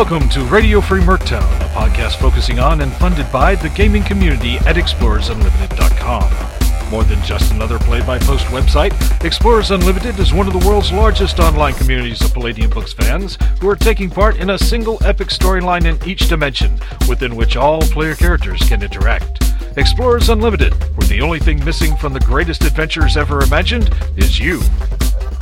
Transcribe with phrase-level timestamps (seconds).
[0.00, 4.56] Welcome to Radio Free Merctown, a podcast focusing on and funded by the gaming community
[4.60, 6.90] at ExplorersUnlimited.com.
[6.90, 11.74] More than just another play-by-post website, Explorers Unlimited is one of the world's largest online
[11.74, 16.02] communities of Palladium Books fans who are taking part in a single epic storyline in
[16.08, 19.42] each dimension, within which all player characters can interact.
[19.76, 24.62] Explorers Unlimited, where the only thing missing from the greatest adventures ever imagined is you.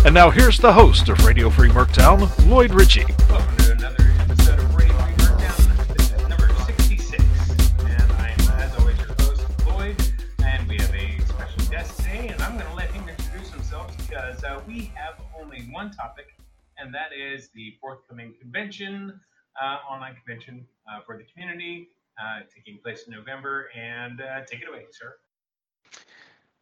[0.05, 3.05] And now here's the host of Radio Free Merctown, Lloyd Ritchey.
[18.69, 19.21] Convention,
[19.63, 21.89] uh, online convention uh, for the community,
[22.21, 23.71] uh, taking place in November.
[23.75, 25.17] And take it away, sir.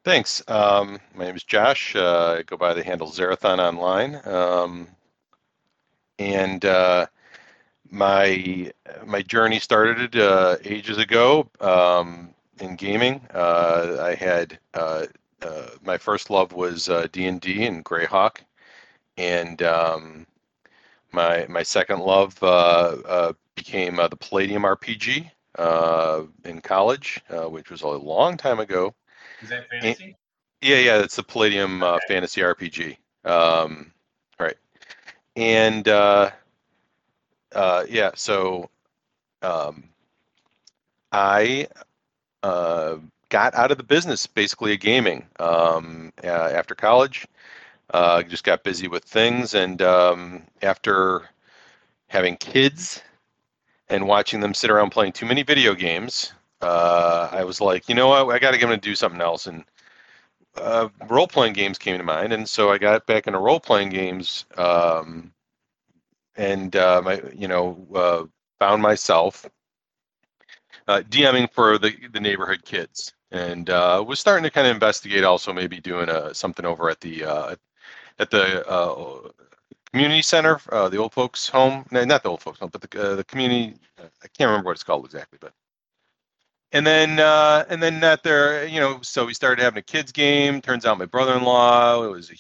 [0.04, 0.40] Thanks.
[0.46, 1.96] Um, my name is Josh.
[1.96, 4.20] I go by the handle Zarathon online.
[4.24, 4.86] Um,
[6.20, 6.64] and
[7.90, 8.72] my
[9.04, 13.20] my journey started uh, ages ago um, in gaming.
[13.34, 15.06] Uh, I had uh,
[15.82, 18.38] my first love was D and D and Greyhawk,
[19.18, 20.26] and um,
[21.12, 22.38] my my second love
[23.54, 25.30] became the Palladium RPG
[26.44, 28.94] in college, which was a long time ago.
[29.42, 30.16] Is that fantasy?
[30.62, 32.96] Yeah, yeah, it's the Palladium uh, Fantasy RPG.
[33.24, 33.92] Um,
[34.40, 34.56] right,
[35.36, 36.30] and uh,
[37.54, 38.70] uh, yeah, so
[39.42, 39.84] um,
[41.12, 41.68] I
[42.42, 42.96] uh,
[43.28, 47.26] got out of the business basically of gaming um, uh, after college.
[47.90, 51.28] Uh, just got busy with things, and um, after
[52.08, 53.02] having kids
[53.88, 56.32] and watching them sit around playing too many video games,
[56.62, 59.20] uh, I was like, you know what, I got to get them to do something
[59.20, 59.46] else.
[59.46, 59.64] And
[60.56, 63.91] uh, role playing games came to mind, and so I got back into role playing
[63.91, 65.32] games, um,
[66.36, 68.25] and uh, my, you know, uh,
[68.58, 69.46] found myself
[70.88, 75.25] uh, DMing for the the neighborhood kids, and uh, was starting to kind of investigate
[75.25, 77.25] also maybe doing a, something over at the
[78.19, 79.32] at the
[79.93, 83.75] community center, the old folks home, not the old folks home, but the the community.
[83.99, 85.53] I can't remember what it's called exactly, but
[86.72, 90.12] and then uh, and then that there, you know, so we started having a kids
[90.12, 90.60] game.
[90.60, 92.34] Turns out my brother-in-law it was a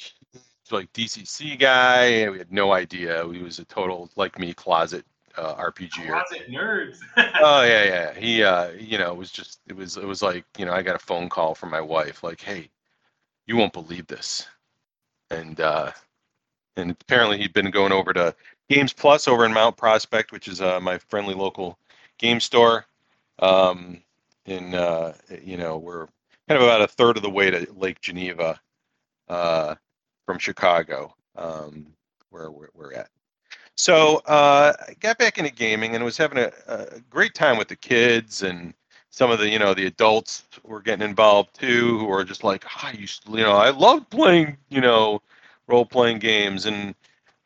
[0.74, 2.28] like DCC guy.
[2.28, 3.26] We had no idea.
[3.32, 5.04] He was a total like me closet
[5.36, 6.08] uh, RPG.
[6.08, 6.98] Closet nerds.
[7.16, 8.14] oh yeah, yeah.
[8.14, 10.82] He, uh, you know, it was just it was it was like you know I
[10.82, 12.68] got a phone call from my wife like, hey,
[13.46, 14.46] you won't believe this,
[15.30, 15.90] and uh,
[16.76, 18.34] and apparently he'd been going over to
[18.68, 21.78] Games Plus over in Mount Prospect, which is uh, my friendly local
[22.18, 22.86] game store.
[23.38, 24.02] Um,
[24.46, 26.06] in uh, you know we're
[26.48, 28.60] kind of about a third of the way to Lake Geneva
[29.28, 29.74] uh,
[30.24, 31.86] from Chicago, um,
[32.30, 33.08] where we're, at.
[33.76, 37.68] So uh, I got back into gaming and was having a, a, great time with
[37.68, 38.72] the kids and
[39.16, 42.64] some of the you know the adults were getting involved too, who were just like,
[42.66, 45.22] oh, I used to, you know I love playing you know
[45.68, 46.66] role playing games.
[46.66, 46.94] And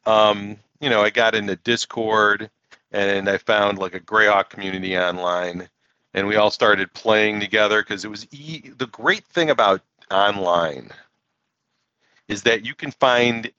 [0.07, 2.51] um, you know I got into Discord
[2.93, 5.69] and I found like a Greyhawk community online.
[6.15, 10.91] And we all started playing together because it was e- the great thing about online
[12.29, 13.53] is that you can find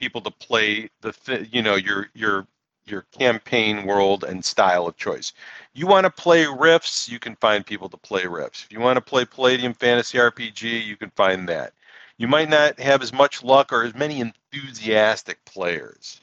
[0.00, 2.46] people to play the th- you know your your
[2.86, 5.32] your campaign world and style of choice.
[5.74, 8.64] You want to play Rifts, you can find people to play Rifts.
[8.64, 11.72] If you want to play Palladium Fantasy RPG, you can find that.
[12.18, 16.20] You might not have as much luck or as many enthusiastic players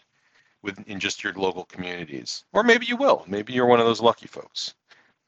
[0.62, 2.44] within just your local communities.
[2.54, 3.24] Or maybe you will.
[3.28, 4.76] Maybe you're one of those lucky folks.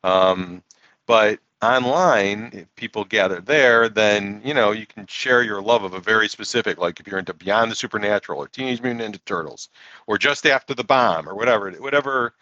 [0.04, 0.64] Um,
[1.08, 5.94] but online, if people gather there, then you know you can share your love of
[5.94, 9.70] a very specific, like if you're into Beyond the Supernatural or Teenage Mutant Ninja Turtles,
[10.08, 12.34] or Just After the Bomb, or whatever, whatever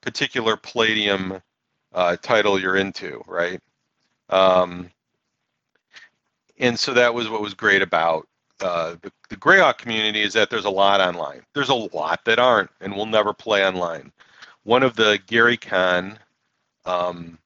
[0.00, 1.42] particular Palladium
[1.94, 3.60] uh, title you're into, right?
[4.30, 4.90] Um,
[6.58, 8.26] and so that was what was great about
[8.62, 11.42] uh, the, the Greyhawk community is that there's a lot online.
[11.54, 14.12] There's a lot that aren't and will never play online.
[14.64, 16.18] One of the Gary Con
[16.84, 17.38] um,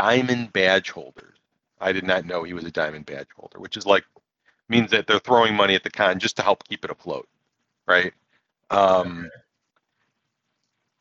[0.00, 1.36] diamond badge holders.
[1.80, 4.04] I did not know he was a diamond badge holder, which is like
[4.68, 7.28] means that they're throwing money at the con just to help keep it afloat,
[7.86, 8.12] right?
[8.70, 9.30] Um,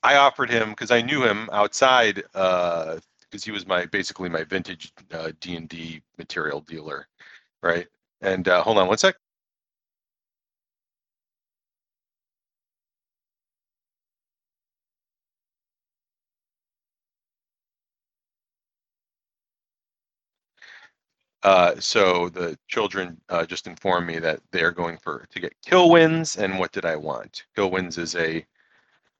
[0.03, 2.97] I offered him because I knew him outside because
[3.33, 7.07] uh, he was my basically my vintage uh, D and D material dealer,
[7.61, 7.87] right?
[8.21, 9.15] And uh, hold on one sec.
[21.43, 25.55] Uh, so the children uh, just informed me that they are going for to get
[25.65, 26.37] Kilwins.
[26.37, 27.45] And what did I want?
[27.55, 28.45] Kill wins is a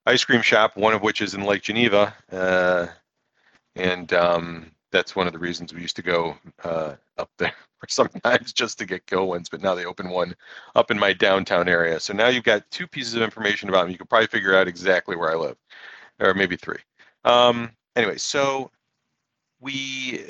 [0.06, 2.88] ice cream shop, one of which is in Lake Geneva, uh,
[3.76, 7.54] and um, that's one of the reasons we used to go uh, up there
[7.88, 9.50] sometimes just to get Kilwins.
[9.50, 10.36] But now they open one
[10.76, 12.00] up in my downtown area.
[12.00, 13.94] So now you've got two pieces of information about me.
[13.94, 15.58] You can probably figure out exactly where I live,
[16.20, 16.80] or maybe three.
[17.24, 18.72] Um, anyway, so
[19.62, 20.26] we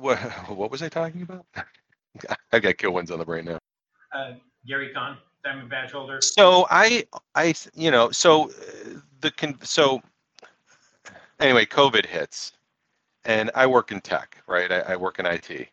[0.00, 0.18] what
[0.48, 1.46] what was I talking about?
[2.52, 3.58] I've got Kilwins on the brain now.
[4.12, 4.32] Uh,
[4.66, 6.20] Gary Con, Diamond Badge holder.
[6.20, 7.04] So I
[7.34, 10.02] I you know so uh, the con so
[11.38, 12.52] anyway COVID hits,
[13.24, 14.70] and I work in tech, right?
[14.70, 15.68] I, I work in IT,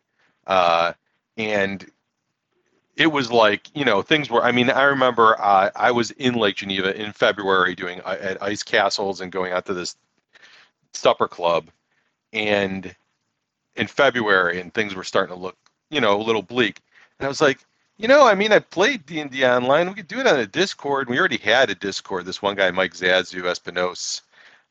[0.45, 0.93] uh,
[1.37, 1.85] and
[2.95, 4.43] it was like you know things were.
[4.43, 8.41] I mean, I remember uh, I was in Lake Geneva in February doing uh, at
[8.41, 9.95] ice castles and going out to this
[10.93, 11.69] supper club,
[12.33, 12.95] and
[13.77, 15.57] in February, and things were starting to look
[15.89, 16.81] you know a little bleak.
[17.19, 17.59] And I was like,
[17.97, 19.87] you know, I mean, I played D and D online.
[19.87, 21.09] We could do it on a Discord.
[21.09, 22.25] We already had a Discord.
[22.25, 24.21] This one guy, Mike Zazu Espinosa,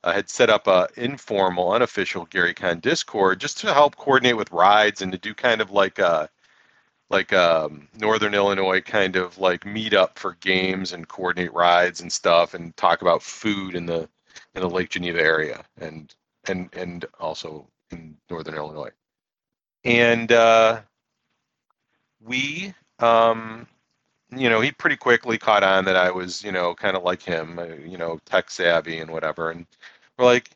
[0.05, 4.53] uh, had set up a informal, unofficial Gary Con Discord just to help coordinate with
[4.53, 6.31] rides and to do kind of like a
[7.11, 12.13] like um, Northern Illinois kind of like meet up for games and coordinate rides and
[12.13, 14.09] stuff and talk about food in the
[14.55, 16.15] in the Lake Geneva area and
[16.49, 18.91] and and also in Northern Illinois.
[19.85, 20.81] And uh,
[22.21, 23.67] we um,
[24.31, 27.23] you know, he pretty quickly caught on that I was, you know, kind of like
[27.23, 29.51] him, uh, you know, tech savvy and whatever.
[29.51, 29.67] And
[30.19, 30.51] we're like,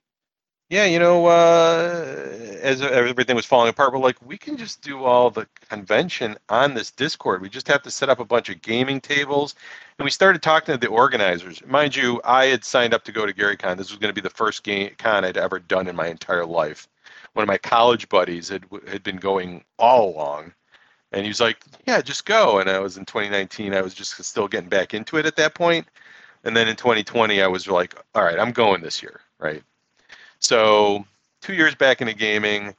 [0.68, 2.26] yeah, you know, uh,
[2.62, 6.74] as everything was falling apart, we're like, we can just do all the convention on
[6.74, 7.42] this Discord.
[7.42, 9.56] We just have to set up a bunch of gaming tables.
[9.98, 11.64] And we started talking to the organizers.
[11.66, 13.76] Mind you, I had signed up to go to GaryCon.
[13.76, 16.46] This was going to be the first game con I'd ever done in my entire
[16.46, 16.88] life.
[17.32, 20.52] One of my college buddies had had been going all along
[21.12, 23.74] and he was like, "Yeah, just go." And I was in 2019.
[23.74, 25.58] I was just still getting back into it at that.
[26.44, 29.62] And then in 2020, I was like, "All right, I'm going this year." Right.
[30.38, 31.04] So
[31.42, 32.74] two years back into gaming,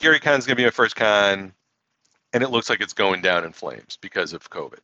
[0.00, 1.52] Gary Con's gonna be my first con,
[2.32, 4.80] and it looks like it's going down in flames because of COVID.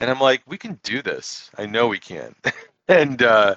[0.00, 1.50] And I'm like, "We can do this.
[1.58, 2.34] I know we can."
[2.88, 3.56] and uh,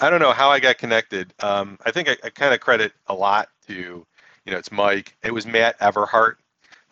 [0.00, 1.34] I don't know how I got connected.
[1.40, 4.06] Um, I think I, I kind of credit a lot to,
[4.44, 5.16] you know, it's Mike.
[5.22, 6.36] It was Matt Everhart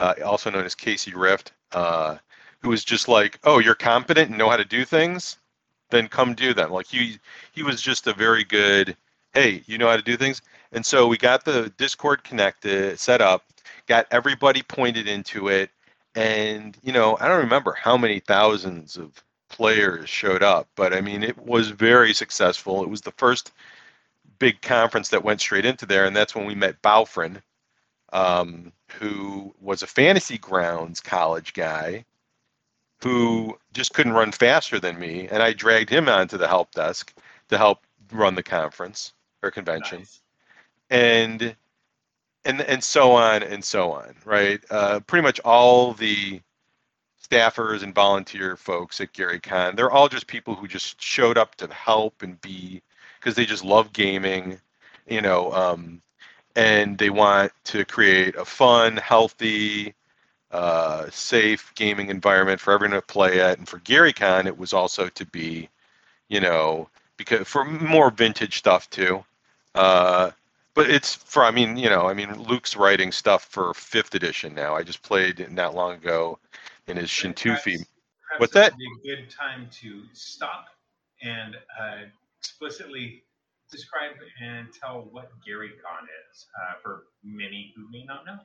[0.02, 2.16] uh, also known as Casey Rift, uh,
[2.60, 5.36] who was just like, "Oh, you're competent and know how to do things,
[5.90, 7.18] then come do them." Like he
[7.52, 8.96] he was just a very good,
[9.32, 10.42] "Hey, you know how to do things."
[10.72, 13.44] And so we got the Discord connected, set up,
[13.86, 15.70] got everybody pointed into it,
[16.16, 21.00] and you know, I don't remember how many thousands of players showed up, but I
[21.00, 22.82] mean, it was very successful.
[22.82, 23.52] It was the first
[24.42, 27.40] big conference that went straight into there, and that's when we met Baufrin,
[28.12, 32.04] um, who was a fantasy grounds college guy
[33.00, 35.28] who just couldn't run faster than me.
[35.30, 37.14] And I dragged him onto the help desk
[37.50, 39.12] to help run the conference
[39.44, 40.00] or convention.
[40.00, 40.20] Nice.
[40.90, 41.54] And
[42.44, 44.60] and and so on and so on, right?
[44.70, 46.40] Uh, pretty much all the
[47.22, 51.54] staffers and volunteer folks at Gary Con, they're all just people who just showed up
[51.54, 52.82] to help and be
[53.22, 54.58] because they just love gaming,
[55.06, 56.02] you know, um,
[56.56, 59.94] and they want to create a fun, healthy,
[60.50, 63.58] uh, safe gaming environment for everyone to play at.
[63.58, 65.68] And for GaryCon, it was also to be,
[66.28, 69.24] you know, because for more vintage stuff too.
[69.74, 70.32] Uh,
[70.74, 74.54] but it's for, I mean, you know, I mean, Luke's writing stuff for fifth edition
[74.54, 74.74] now.
[74.74, 76.38] I just played not long ago
[76.88, 77.84] in his Shintufi.
[78.38, 78.76] What's that?
[78.76, 80.66] Be a good time to stop
[81.22, 82.06] and uh,
[82.42, 83.22] explicitly
[83.70, 88.38] describe and tell what Gary Con is uh, for many who may not know?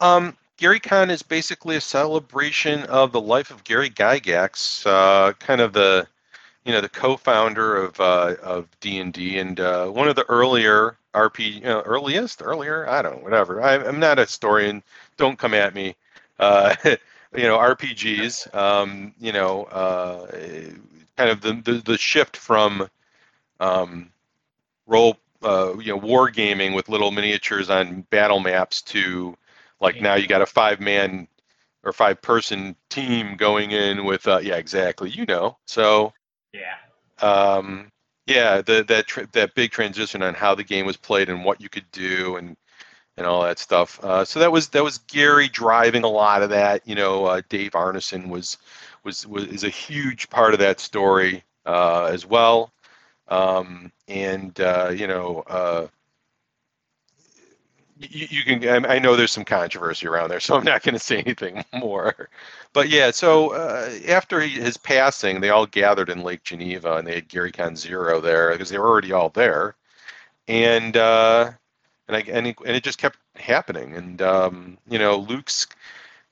[0.00, 5.60] Um, Gary Con is basically a celebration of the life of Gary Gygax, uh, kind
[5.60, 6.06] of the,
[6.64, 10.24] you know, the co-founder of uh, of D and D and uh, one of the
[10.28, 13.62] earlier RP, you know, earliest, earlier, I don't whatever.
[13.62, 14.82] I, am not a historian.
[15.16, 15.94] Don't come at me.
[16.38, 18.52] Uh, you know, RPGs.
[18.54, 20.26] Um, you know, uh,
[21.16, 22.88] kind of the, the the shift from
[23.60, 24.10] um,
[24.86, 29.36] role, uh, you know, war gaming with little miniatures on battle maps to
[29.80, 31.28] like now you got a five man
[31.84, 35.56] or five person team going in with, uh, yeah, exactly, you know.
[35.66, 36.12] So
[36.52, 36.76] yeah,
[37.20, 37.90] um,
[38.26, 41.60] yeah, the, that tr- that big transition on how the game was played and what
[41.60, 42.56] you could do and
[43.16, 44.02] and all that stuff.
[44.02, 46.86] Uh, so that was that was Gary driving a lot of that.
[46.86, 48.56] You know, uh, Dave Arneson was
[49.04, 52.72] was was is a huge part of that story uh, as well.
[53.28, 55.86] Um, and uh, you know, uh,
[57.98, 58.86] you, you can.
[58.86, 62.28] I know there's some controversy around there, so I'm not going to say anything more.
[62.72, 67.14] But yeah, so uh, after his passing, they all gathered in Lake Geneva, and they
[67.14, 69.76] had GaryCon Zero there because they were already all there,
[70.48, 71.52] and uh,
[72.08, 73.94] and I and, he, and it just kept happening.
[73.94, 75.66] And um, you know, Luke's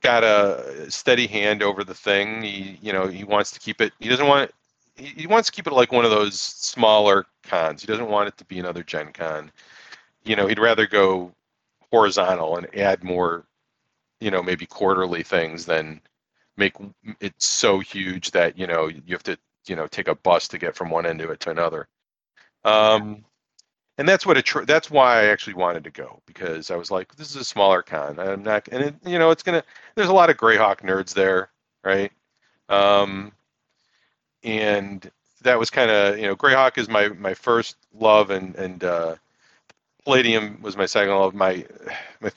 [0.02, 2.42] got a steady hand over the thing.
[2.42, 3.92] He you know he wants to keep it.
[4.00, 4.50] He doesn't want.
[4.94, 7.80] He, wants to keep it like one of those smaller cons.
[7.80, 9.50] He doesn't want it to be another Gen Con.
[10.23, 11.32] You know, he'd rather go
[11.90, 13.47] horizontal and add more,
[14.21, 15.99] you know, maybe quarterly things than
[16.59, 16.75] make
[17.21, 20.59] it so huge that you know you have to you know take a bus to
[20.59, 21.88] get from one end of it to another.
[22.64, 23.25] Um,
[23.99, 24.49] and that's what it.
[24.66, 27.82] That's why I actually wanted to go because I was like, this is a smaller
[27.82, 28.18] con.
[28.18, 29.62] I'm not, and it, you know, it's gonna.
[29.94, 31.50] There's a lot of Greyhawk nerds there,
[31.84, 32.12] right?
[32.68, 33.32] Um,
[34.42, 35.11] and
[35.42, 39.16] that was kind of you know, Greyhawk is my my first love, and and uh,
[40.04, 41.34] Palladium was my second love.
[41.34, 41.64] My,
[42.20, 42.30] my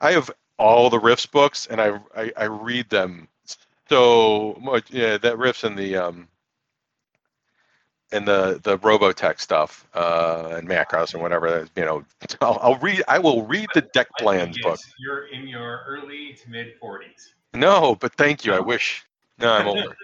[0.00, 3.28] I have all the Rifts books, and I, I, I read them
[3.88, 4.90] so much.
[4.90, 6.28] Yeah, that Rifts and the um
[8.12, 11.66] and the the Robotech stuff uh, and Macross and whatever.
[11.76, 12.04] You know,
[12.40, 13.02] I'll, I'll read.
[13.08, 14.78] I will read the deck plans book.
[14.98, 17.34] You're in your early to mid forties.
[17.54, 18.52] No, but thank you.
[18.52, 19.04] I wish.
[19.38, 19.96] No, I'm older.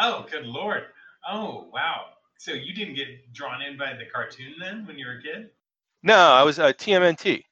[0.00, 0.84] oh, good lord.
[1.28, 2.06] Oh, wow.
[2.38, 5.50] So you didn't get drawn in by the cartoon then when you were a kid?
[6.02, 7.44] No, I was uh, TMNT.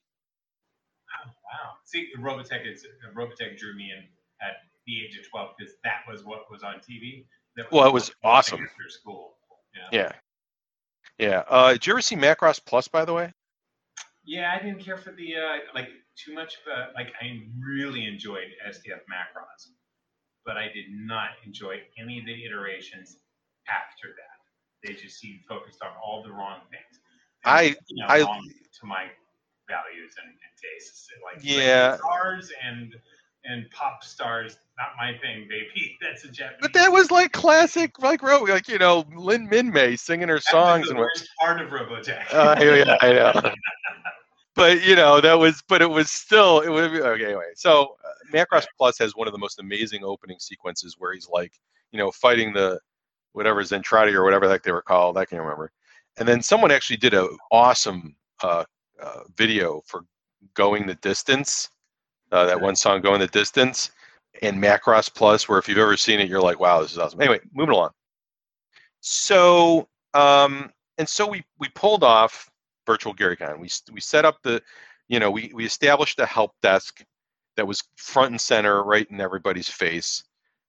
[1.24, 1.76] Oh, wow.
[1.84, 4.04] See, Robotech is Robotech drew me in
[4.42, 4.56] at
[4.86, 7.24] the age of twelve because that was what was on TV.
[7.56, 8.62] Was well, it was awesome.
[8.62, 9.34] After school.
[9.74, 9.98] Yeah.
[9.98, 10.12] Yeah.
[11.18, 11.42] yeah.
[11.48, 13.32] Uh, did you ever see Macross Plus, by the way?
[14.24, 17.08] Yeah, I didn't care for the uh, like too much of a like.
[17.20, 19.68] I really enjoyed SDF Macross,
[20.44, 23.16] but I did not enjoy any of the iterations
[23.68, 24.86] after that.
[24.86, 27.00] They just seemed focused on all the wrong things.
[27.44, 29.06] I you know, I to my
[29.68, 31.08] values and, and tastes.
[31.24, 32.94] Like yeah, stars and
[33.44, 35.98] and pop stars, not my thing, baby.
[36.02, 36.58] That's a Japanese.
[36.60, 40.92] But that was like classic, like like you know, Lynn Minmay singing her songs the
[40.92, 42.32] and worst part of Robotech.
[42.32, 43.52] Uh, yeah, I know.
[44.54, 47.26] but you know that was, but it was still it would be okay.
[47.26, 51.28] Anyway, so uh, Macross Plus has one of the most amazing opening sequences where he's
[51.28, 51.52] like,
[51.92, 52.78] you know, fighting the
[53.32, 55.16] whatever Zentradi or whatever the heck they were called.
[55.16, 55.72] I can't remember
[56.18, 58.64] and then someone actually did an awesome uh,
[59.02, 60.04] uh, video for
[60.54, 61.68] going the distance
[62.32, 63.90] uh, that one song going the distance
[64.42, 67.20] and macross plus where if you've ever seen it you're like wow this is awesome
[67.20, 67.90] anyway moving along
[69.00, 72.50] so um, and so we we pulled off
[72.86, 73.58] virtual GaryCon.
[73.60, 74.62] We we set up the,
[75.08, 77.02] you know, we we established a help desk
[77.56, 80.24] that was front and center, right in everybody's face.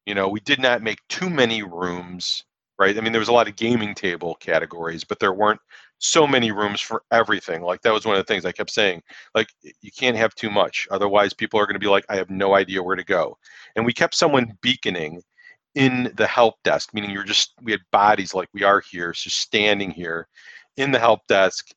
[0.06, 2.44] You know, we did not make too many rooms
[2.82, 2.98] right?
[2.98, 5.62] I mean, there was a lot of gaming table categories, but there weren't
[6.02, 7.62] so many rooms for everything.
[7.62, 9.04] Like that was one of the things I kept saying.
[9.36, 9.50] Like
[9.82, 12.56] you can't have too much, otherwise people are going to be like, I have no
[12.56, 13.38] idea where to go.
[13.76, 15.22] And we kept someone beaconing
[15.76, 19.38] in the help desk, meaning you're just we had bodies like we are here, just
[19.38, 20.28] standing here
[20.76, 21.68] in the help desk,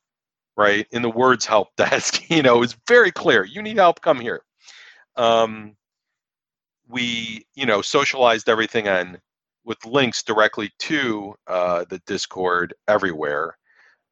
[0.57, 0.87] right?
[0.91, 3.45] In the words help desk, you know, it's very clear.
[3.45, 4.41] You need help, come here.
[5.17, 5.75] Um,
[6.87, 9.19] we, you know, socialized everything on
[9.65, 13.57] with links directly to uh, the Discord everywhere,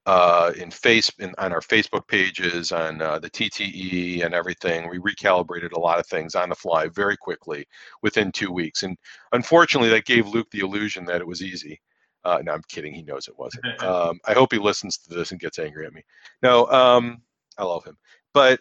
[0.06, 4.90] uh, in face in, on our Facebook pages, on uh, the TTE and everything.
[4.90, 7.66] We recalibrated a lot of things on the fly very quickly
[8.02, 8.98] within two weeks, and
[9.32, 11.80] unfortunately, that gave Luke the illusion that it was easy.
[12.26, 12.94] Uh, no, I'm kidding.
[12.94, 13.66] He knows it wasn't.
[13.84, 16.04] Um, I hope he listens to this and gets angry at me.
[16.42, 17.22] No, um,
[17.58, 17.98] I love him,
[18.34, 18.60] but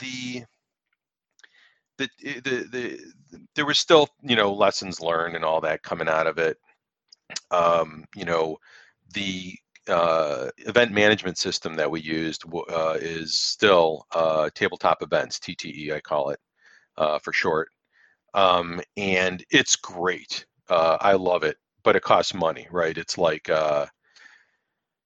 [0.00, 0.44] the
[1.98, 3.00] the, the the
[3.54, 6.56] there was still you know lessons learned and all that coming out of it.
[7.50, 8.56] Um, you know,
[9.12, 9.54] the
[9.90, 16.00] uh, event management system that we used uh, is still uh, tabletop events TTE I
[16.00, 16.40] call it
[16.96, 17.70] uh, for short,
[18.34, 20.46] um, and it's great.
[20.68, 22.96] Uh, I love it, but it costs money, right?
[22.96, 23.86] It's like uh,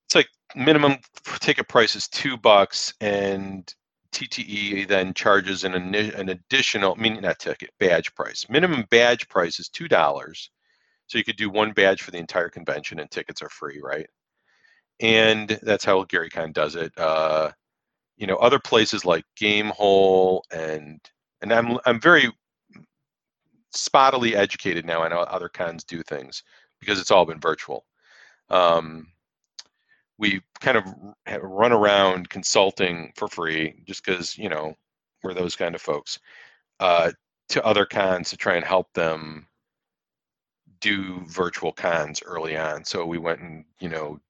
[0.07, 0.99] it's like minimum
[1.41, 3.73] ticket price is two bucks and
[4.15, 8.47] TTE then charges an, an additional, meaning not ticket, badge price.
[8.49, 10.49] Minimum badge price is $2.
[11.07, 14.07] So you could do one badge for the entire convention and tickets are free, right?
[15.01, 16.97] And that's how GaryCon does it.
[16.99, 17.51] Uh,
[18.17, 21.01] you know, other places like Gamehole and
[21.43, 22.33] and I'm I'm very
[23.75, 25.03] spottily educated now.
[25.03, 26.43] I know other cons do things
[26.81, 27.85] because it's all been virtual.
[28.51, 29.09] Um,
[30.19, 30.85] we kind of
[31.43, 34.77] run around consulting for free just because you know
[35.23, 36.19] we're those kind of folks
[36.81, 37.11] uh,
[37.49, 39.47] to other cons to try and help them
[40.81, 44.21] do virtual cons early on so we went and you know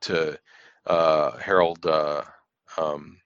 [0.00, 0.38] to
[0.86, 2.22] uh, harold uh,
[2.76, 3.18] um,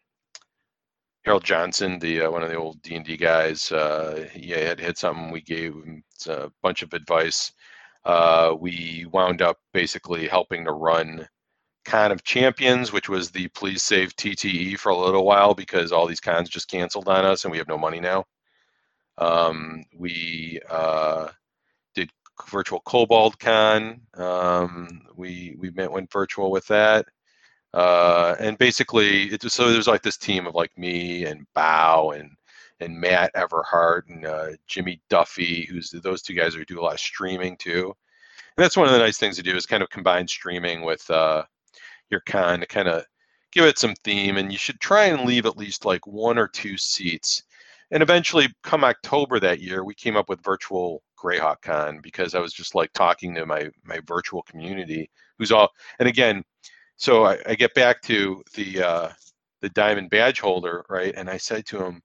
[1.25, 4.80] Harold Johnson, the uh, one of the old D and D guys, uh, he had
[4.80, 5.30] hit something.
[5.30, 7.52] We gave him a bunch of advice.
[8.04, 11.28] Uh, we wound up basically helping to run
[11.85, 16.07] kind of Champions, which was the Please Save TTE for a little while because all
[16.07, 18.25] these cons just canceled on us and we have no money now.
[19.18, 21.28] Um, we uh,
[22.49, 24.00] virtual Kobold Con.
[24.14, 27.07] Um, we we went, went virtual with that.
[27.75, 32.12] Uh, and basically, it was, so there's like this team of like me and Bow
[32.12, 32.30] and
[32.80, 36.95] and Matt Everhart and uh, Jimmy Duffy, who's those two guys who do a lot
[36.95, 37.87] of streaming too.
[38.57, 41.09] And that's one of the nice things to do is kind of combine streaming with
[41.11, 41.45] uh,
[42.11, 43.04] your con to kind of
[43.52, 44.37] give it some theme.
[44.37, 47.42] And you should try and leave at least like one or two seats.
[47.90, 52.41] And eventually, come October that year, we came up with virtual Greyhawk Con because I
[52.41, 55.71] was just like talking to my my virtual community, who's all.
[55.99, 56.45] And again,
[56.97, 59.09] so I, I get back to the uh,
[59.61, 61.15] the diamond badge holder, right?
[61.17, 62.03] And I said to him,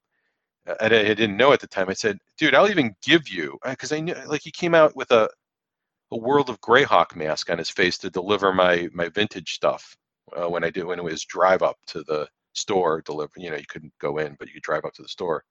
[0.68, 1.90] I, I didn't know at the time.
[1.90, 5.12] I said, "Dude, I'll even give you," because I knew like he came out with
[5.12, 5.30] a
[6.12, 9.96] a World of Greyhawk mask on his face to deliver my my vintage stuff
[10.38, 13.34] uh, when I did when it was drive up to the store deliver.
[13.38, 15.44] You know, you couldn't go in, but you could drive up to the store.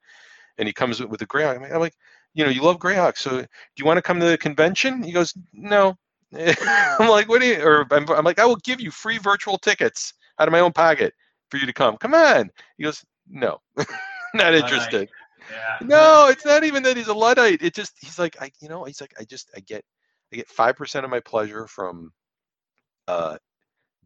[0.59, 1.73] And he comes with a Greyhawk.
[1.73, 1.97] I'm like,
[2.34, 3.46] you know, you love Greyhawk, so do
[3.76, 5.02] you want to come to the convention?
[5.02, 5.96] He goes, no.
[6.34, 7.62] I'm like, what do you?
[7.62, 10.72] Or I'm, I'm like, I will give you free virtual tickets out of my own
[10.72, 11.12] pocket
[11.50, 11.96] for you to come.
[11.98, 12.50] Come on.
[12.78, 13.60] He goes, no,
[14.34, 15.08] not interested.
[15.50, 15.86] Yeah.
[15.86, 17.62] No, it's not even that he's a luddite.
[17.62, 19.84] It just he's like I, you know, he's like I just I get
[20.32, 22.12] I get five percent of my pleasure from
[23.08, 23.36] uh,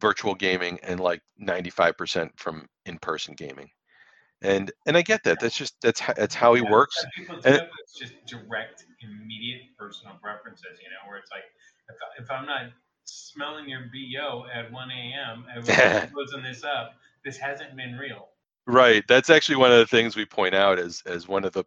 [0.01, 3.69] virtual gaming and like ninety five percent from in person gaming,
[4.43, 5.41] and and I get that.
[5.41, 7.05] That's just that's how, that's how he yeah, works.
[7.45, 10.79] And, it's just direct, immediate personal preferences.
[10.83, 11.45] You know, where it's like
[11.89, 12.71] if, if I'm not
[13.05, 15.45] smelling your bo at 1 a.m.
[15.55, 15.65] and
[16.13, 16.95] closing this up,
[17.25, 18.29] this hasn't been real.
[18.67, 19.05] Right.
[19.07, 21.65] That's actually one of the things we point out as as one of the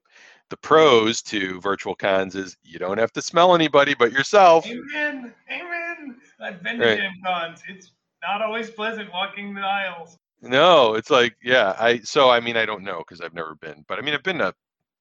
[0.50, 4.66] the pros to virtual cons is you don't have to smell anybody but yourself.
[4.68, 5.34] Amen.
[5.50, 6.18] Amen.
[6.42, 7.02] I've been to right.
[7.26, 7.62] Cons.
[7.70, 10.18] It's not always pleasant walking the aisles.
[10.42, 11.76] No, it's like yeah.
[11.80, 14.24] I so I mean I don't know because I've never been, but I mean I've
[14.24, 14.54] been to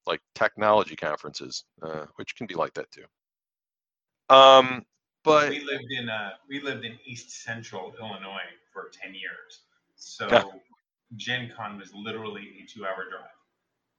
[0.06, 3.04] like technology conferences, uh, which can be like that too.
[4.34, 4.84] Um,
[5.24, 9.62] but we lived in uh, we lived in East Central Illinois for ten years,
[9.96, 10.44] so yeah.
[11.16, 13.38] Gen Con was literally a two-hour drive.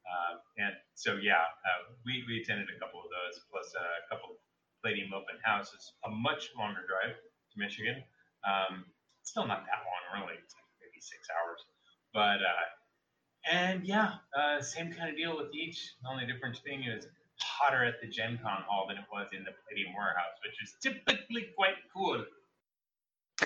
[0.09, 4.29] Uh, and so, yeah, uh, we, we attended a couple of those, plus a couple
[4.33, 4.37] of
[4.81, 8.01] Palladium open houses, a much longer drive to Michigan.
[8.45, 8.85] Um,
[9.21, 10.37] still not that long, really.
[10.41, 10.68] It's like
[10.99, 11.65] maybe six hours.
[12.13, 15.93] But, uh, and yeah, uh, same kind of deal with each.
[16.03, 17.07] The only difference being is
[17.39, 20.75] hotter at the Gen Con hall than it was in the Palladium warehouse, which is
[20.81, 22.25] typically quite cool.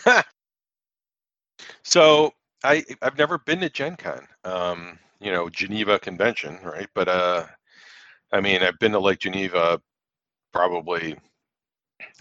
[1.83, 4.27] so I I've never been to Gen Con.
[4.43, 6.89] Um, you know, Geneva Convention, right?
[6.95, 7.45] But uh,
[8.31, 9.79] I mean, I've been to Lake Geneva
[10.51, 11.15] probably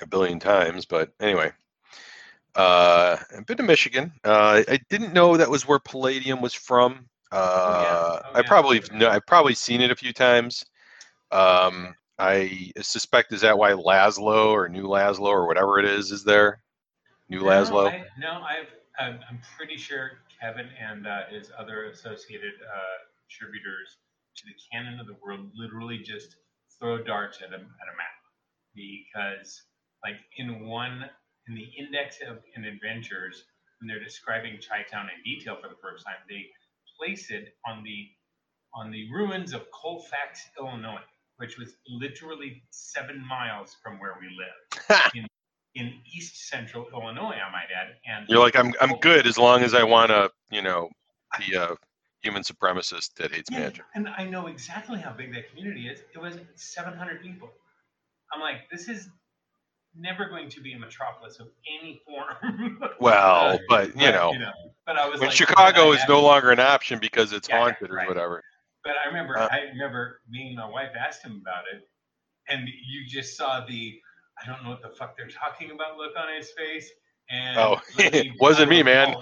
[0.02, 0.84] a billion times.
[0.84, 1.52] But anyway,
[2.54, 4.12] uh, I've been to Michigan.
[4.24, 7.06] Uh, I didn't know that was where Palladium was from.
[7.30, 7.98] Uh, oh, yeah.
[7.98, 8.38] oh, yeah.
[8.38, 10.64] I probably know, I've probably seen it a few times.
[11.30, 16.24] Um, I suspect is that why Lazlo or New Lazlo or whatever it is is
[16.24, 16.62] there?
[17.28, 17.90] New no, Lazlo.
[17.90, 23.96] I, no, I've I'm pretty sure Kevin and uh, his other associated uh, contributors
[24.36, 26.36] to the canon of the world literally just
[26.78, 28.20] throw darts at a, at a map
[28.74, 29.62] because
[30.04, 31.06] like in one
[31.48, 33.44] in the index of in adventures
[33.80, 36.46] when they're describing Chi-Town in detail for the first time they
[36.98, 38.08] place it on the
[38.74, 41.02] on the ruins of Colfax, Illinois,
[41.36, 45.26] which was literally seven miles from where we live in
[45.74, 47.96] in East Central Illinois, I might add.
[48.06, 50.90] And you're like, I'm I'm good as long as I want to, you know,
[51.38, 51.76] be a
[52.22, 53.84] human supremacist that hates yeah, magic.
[53.94, 56.02] And I know exactly how big that community is.
[56.14, 57.50] It was 700 people.
[58.32, 59.08] I'm like, this is
[59.96, 61.48] never going to be a metropolis of
[61.80, 62.78] any form.
[63.00, 64.52] well, but you, but, know, you know,
[64.86, 67.90] but I was when like, Chicago is no longer an option because it's yeah, haunted
[67.90, 68.08] or right.
[68.08, 68.42] whatever.
[68.84, 71.88] But I remember, uh, I remember me and my wife asked him about it,
[72.48, 74.00] and you just saw the
[74.42, 76.90] I don't know what the fuck they're talking about look on his face.
[77.30, 79.16] And oh, it wasn't me, man.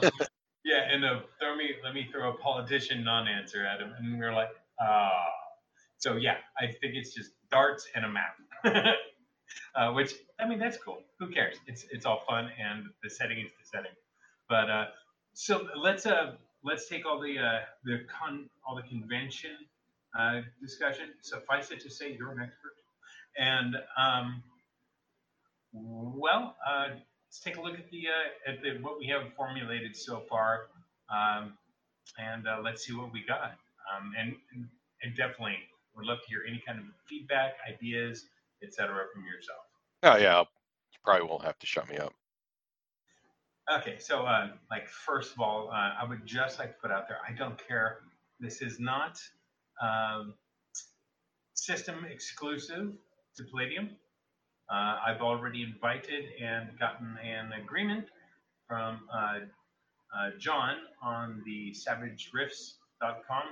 [0.65, 4.25] yeah, and uh, throw me, let me throw a politician non-answer at him, and we
[4.25, 5.09] are like, ah.
[5.09, 5.31] Uh,
[5.99, 8.37] so yeah, I think it's just darts and a map.
[9.75, 11.03] uh, which I mean, that's cool.
[11.19, 11.57] Who cares?
[11.67, 13.93] It's it's all fun, and the setting is the setting.
[14.49, 14.87] But uh,
[15.35, 16.33] so let's uh
[16.65, 19.53] let's take all the uh the con all the convention
[20.19, 21.11] uh discussion.
[21.21, 22.75] Suffice it to say, you're an expert,
[23.39, 24.43] and um
[25.73, 29.97] well, uh, let's take a look at the uh, at the what we have formulated
[29.97, 30.69] so far,
[31.11, 31.55] um,
[32.19, 33.53] and uh, let's see what we got.
[33.91, 34.35] Um, and,
[35.03, 35.59] and definitely
[35.97, 38.27] would love to hear any kind of feedback, ideas,
[38.63, 39.07] etc.
[39.13, 39.70] from yourself.
[40.03, 42.15] Oh yeah, you probably won't have to shut me up.
[43.71, 47.07] Okay, so uh, like first of all, uh, I would just like to put out
[47.07, 47.99] there, I don't care.
[48.41, 49.21] This is not
[49.81, 50.35] um,
[51.55, 52.93] system exclusive
[53.37, 53.91] to Palladium.
[54.73, 58.07] Uh, I've already invited and gotten an agreement
[58.67, 59.41] from uh,
[60.17, 63.45] uh, John on the SavageRifts.com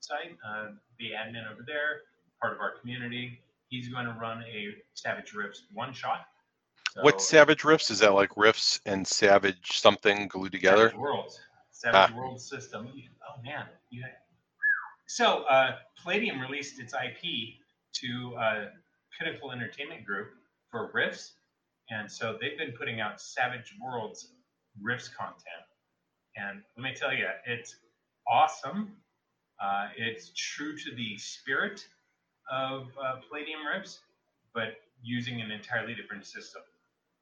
[0.00, 2.02] site, uh, the admin over there,
[2.40, 3.40] part of our community.
[3.70, 6.26] He's going to run a Savage Rifts one shot.
[6.92, 7.90] So, What's Savage Rifts?
[7.90, 10.88] Is that like Rifts and Savage something glued together?
[10.88, 11.40] Savage Worlds.
[11.70, 12.16] Savage Ah.
[12.16, 12.88] World System.
[13.22, 13.66] Oh man.
[13.90, 14.04] You
[15.06, 17.54] so uh, Palladium released its IP
[17.94, 18.64] to uh,
[19.18, 20.28] Pinnacle Entertainment Group
[20.70, 21.32] for Rifts,
[21.90, 24.32] and so they've been putting out Savage Worlds
[24.80, 25.64] Rifts content.
[26.36, 27.76] And let me tell you, it's
[28.28, 28.92] awesome.
[29.62, 31.86] Uh, it's true to the spirit
[32.50, 34.00] of uh, Palladium Rifts,
[34.54, 36.62] but using an entirely different system.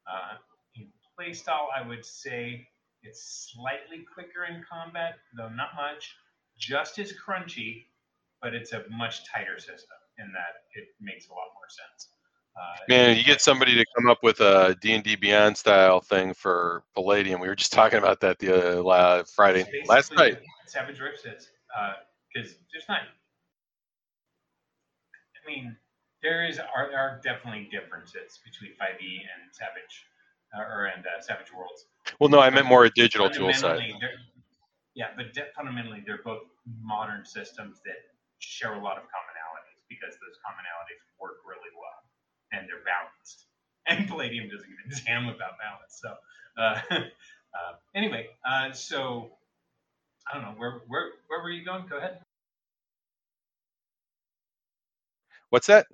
[0.07, 0.37] Uh,
[0.75, 0.87] in
[1.17, 2.67] playstyle, I would say
[3.03, 6.15] it's slightly quicker in combat, though not much.
[6.57, 7.85] Just as crunchy,
[8.41, 12.09] but it's a much tighter system in that it makes a lot more sense.
[12.57, 16.83] Uh, Man, you get somebody to come up with a D&D Beyond style thing for
[16.93, 17.39] Palladium.
[17.39, 20.39] We were just talking about that the uh, Friday, last night.
[20.65, 21.49] Savage Rifts is
[22.33, 23.01] because there's not.
[25.45, 25.75] I mean,
[26.21, 30.05] there is are, there are definitely differences between 5e and Savage,
[30.55, 31.85] uh, or and uh, Savage Worlds.
[32.19, 33.81] Well, no, I meant more a digital tool side.
[34.95, 36.43] Yeah, but de- fundamentally, they're both
[36.81, 37.95] modern systems that
[38.39, 42.03] share a lot of commonalities because those commonalities work really well
[42.51, 43.45] and they're balanced.
[43.89, 45.97] And Palladium doesn't give a damn about balance.
[45.97, 46.13] So,
[46.61, 49.31] uh, uh, anyway, uh, so
[50.29, 51.87] I don't know where where where were you going?
[51.89, 52.19] Go ahead.
[55.49, 55.87] What's that?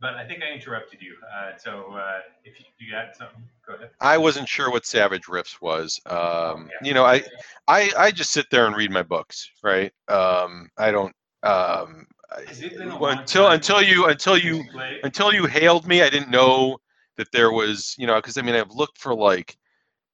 [0.00, 1.14] But I think I interrupted you.
[1.30, 3.90] Uh, so uh, if you, you got something, go ahead.
[4.00, 6.00] I wasn't sure what Savage Rifts was.
[6.06, 6.88] Um, yeah.
[6.88, 7.22] You know, I,
[7.68, 9.92] I I just sit there and read my books, right?
[10.08, 11.14] Um, I don't.
[11.42, 14.64] Um, I- Has it been a well, long until until you until you
[15.02, 16.78] until you hailed me, I didn't know
[17.18, 19.58] that there was, you know, because I mean, I've looked for like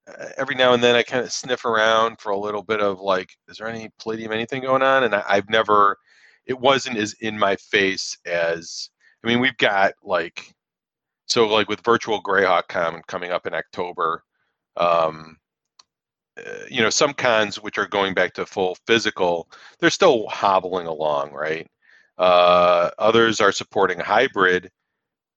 [0.09, 3.01] uh, every now and then I kind of sniff around for a little bit of
[3.01, 5.05] like, is there any Palladium anything going on?
[5.05, 5.97] And I, I've never,
[6.47, 8.91] it wasn't as in my face as,
[9.25, 10.55] I mean, we've got like,
[11.27, 14.23] so like with Virtual Greyhawk Con coming up in October,
[14.77, 15.37] um,
[16.39, 20.87] uh, you know, some cons which are going back to full physical, they're still hobbling
[20.87, 21.67] along, right?
[22.19, 24.71] Uh, others are supporting hybrid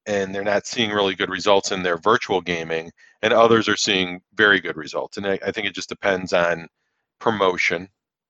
[0.05, 2.91] and they're not seeing really good results in their virtual gaming,
[3.21, 5.17] and others are seeing very good results.
[5.17, 6.67] And I, I think it just depends on
[7.19, 7.87] promotion,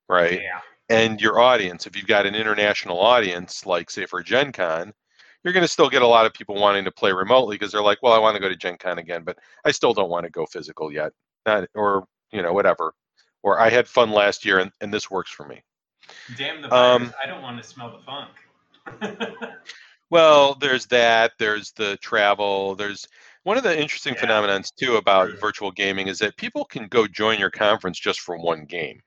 [0.10, 0.42] right?
[0.42, 0.60] Yeah.
[0.89, 1.86] And your audience.
[1.86, 4.91] If you've got an international audience, like say for Gen Con,
[5.43, 7.82] you're going to still get a lot of people wanting to play remotely because they're
[7.82, 10.25] like, well, I want to go to Gen Con again, but I still don't want
[10.25, 11.12] to go physical yet.
[11.45, 12.93] Not, or, you know, whatever.
[13.43, 15.63] Or I had fun last year and, and this works for me.
[16.36, 17.10] Damn the virus!
[17.10, 19.49] Um, I don't want to smell the funk.
[20.12, 21.34] Well, there's that.
[21.38, 22.75] There's the travel.
[22.75, 23.08] There's
[23.43, 24.21] one of the interesting Yeah.
[24.25, 25.38] phenomenons too about True.
[25.38, 29.02] virtual gaming is that people can go join your conference just for one game.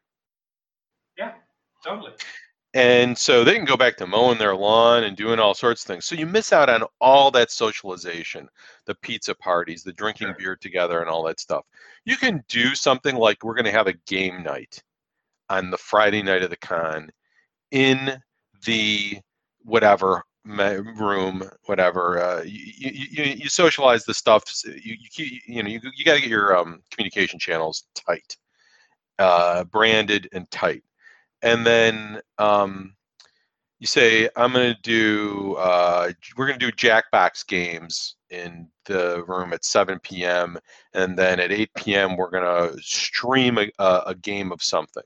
[1.18, 1.32] yeah,
[1.82, 2.12] totally.
[2.74, 5.88] And so they can go back to mowing their lawn and doing all sorts of
[5.88, 6.06] things.
[6.06, 8.48] So you miss out on all that socialization,
[8.86, 10.36] the pizza parties, the drinking Sure.
[10.38, 11.66] beer together, and all that stuff.
[12.06, 14.82] You can do something like we're going to have a game night
[15.50, 17.10] on the Friday night of the con
[17.72, 18.18] in
[18.64, 19.18] the
[19.64, 22.22] whatever room, whatever.
[22.22, 24.44] Uh, you, you, you, you socialize the stuff.
[24.64, 28.36] You, you, you know, you, you got to get your um, communication channels tight,
[29.18, 30.82] uh, branded and tight
[31.42, 32.94] and then um,
[33.78, 39.22] you say i'm going to do uh, we're going to do jackbox games in the
[39.26, 40.58] room at 7 p.m
[40.94, 43.70] and then at 8 p.m we're going to stream a,
[44.06, 45.02] a, game of something.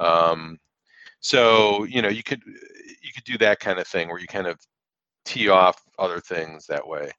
[0.00, 0.58] Um,
[1.20, 4.46] so you know you could you could do that kind of thing where you kind
[4.46, 4.58] of
[5.24, 7.10] tee off other things that way.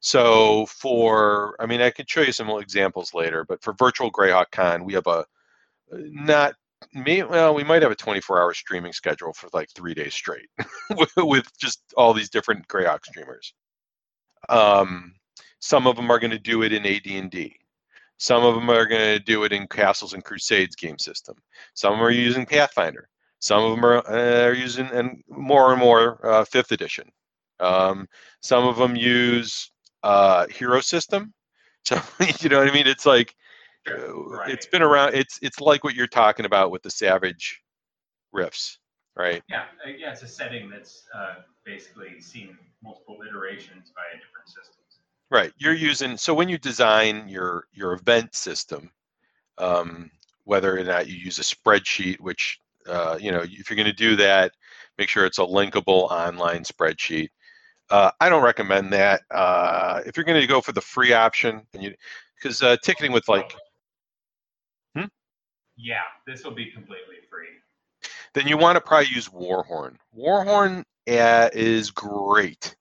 [0.00, 4.50] So for i mean i could show you some examples later but for virtual greyhawk
[4.52, 5.24] con we have a
[5.90, 6.54] not
[6.92, 10.48] me well we might have a 24 hour streaming schedule for like three days straight
[11.18, 13.54] with, just all these different greyhawk streamers.
[14.48, 15.14] Um,
[15.58, 17.56] some of them are going to do it in ad&d
[18.18, 21.36] some of them are going to do it in castles and crusades game system.
[21.74, 23.08] Some of them are using pathfinder.
[23.40, 27.10] Some of them are, uh, are using and more and more uh, fifth edition.
[27.60, 28.08] Um,
[28.40, 29.70] some of them use
[30.02, 31.32] uh, hero system.
[31.86, 32.02] So
[32.40, 32.88] you know what i mean?
[32.88, 33.36] It's like
[33.88, 34.48] Right.
[34.48, 37.62] it's been around it's it's like what you're talking about with the Savage
[38.32, 38.78] Rifts,
[39.16, 39.42] right?
[39.48, 45.00] Yeah, uh, yeah, it's a setting that's uh, basically seen multiple iterations by different systems.
[45.30, 45.52] Right.
[45.58, 48.90] You're using so when you design your your event system,
[49.58, 50.10] um,
[50.44, 53.92] whether or not you use a spreadsheet, which uh, you know if you're going to
[53.92, 54.52] do that,
[54.98, 57.28] make sure it's a linkable online spreadsheet.
[57.90, 59.22] Uh, I don't recommend that.
[59.30, 61.94] Uh, if you're going to go for the free option, and you
[62.40, 63.56] because uh, ticketing with like
[65.76, 67.48] Yeah, this will be completely free.
[68.34, 69.96] then you want to probably use Warhorn.
[70.16, 72.74] Warhorn uh, is great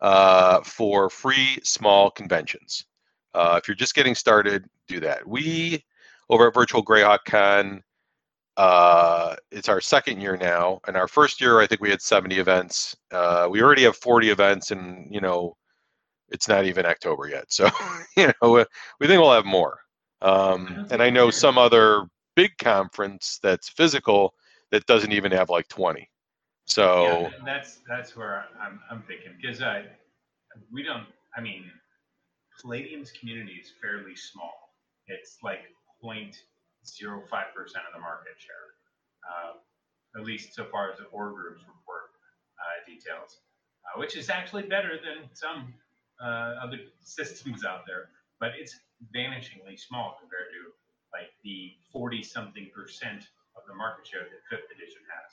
[0.00, 2.84] uh, for free small conventions.
[3.34, 5.26] Uh, if you're just getting started, do that.
[5.26, 5.84] We
[6.28, 7.82] over at Virtual Greyhawk Con,
[8.56, 12.38] uh, it's our second year now, and our first year I think we had 70
[12.38, 12.96] events.
[13.10, 15.56] Uh, we already have 40 events, and you know,
[16.28, 17.68] it's not even October yet, so
[18.16, 18.64] you know
[19.00, 19.78] we think we'll have more.
[20.20, 24.34] Um, and I know some other big conference that's physical
[24.70, 26.08] that doesn't even have like 20.
[26.66, 29.84] So Yeah, that's that's where I'm I'm thinking because I
[30.70, 31.06] we don't.
[31.36, 31.64] I mean,
[32.60, 34.74] Palladium's community is fairly small.
[35.06, 35.60] It's like
[36.04, 36.32] 0.05
[37.54, 38.76] percent of the market share,
[39.28, 42.14] uh, at least so far as the org groups report
[42.60, 43.40] uh, details,
[43.84, 45.74] uh, which is actually better than some
[46.22, 48.10] uh, other systems out there.
[48.38, 48.78] But it's
[49.14, 50.72] vanishingly small compared to
[51.12, 53.24] like the 40 something percent
[53.56, 55.30] of the market share that fifth edition has,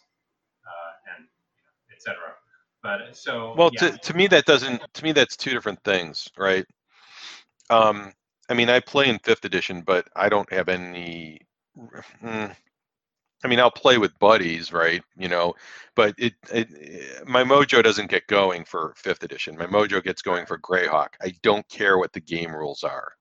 [0.66, 2.36] uh, and you know, et cetera.
[2.84, 3.92] But so Well, yeah.
[3.92, 4.82] to, to me that doesn't.
[4.96, 6.66] To me, that's two different things, right?
[7.70, 8.14] Um,
[8.50, 11.42] I mean, I play in fifth edition, but I don't have any.
[12.24, 12.56] mm,
[13.44, 15.04] I mean, I'll play with buddies, right?
[15.18, 15.56] You know,
[15.96, 16.70] but it, it
[17.28, 19.58] my mojo doesn't get going for fifth edition.
[19.58, 21.10] My mojo gets going for Greyhawk.
[21.22, 23.14] I don't care what the game rules are.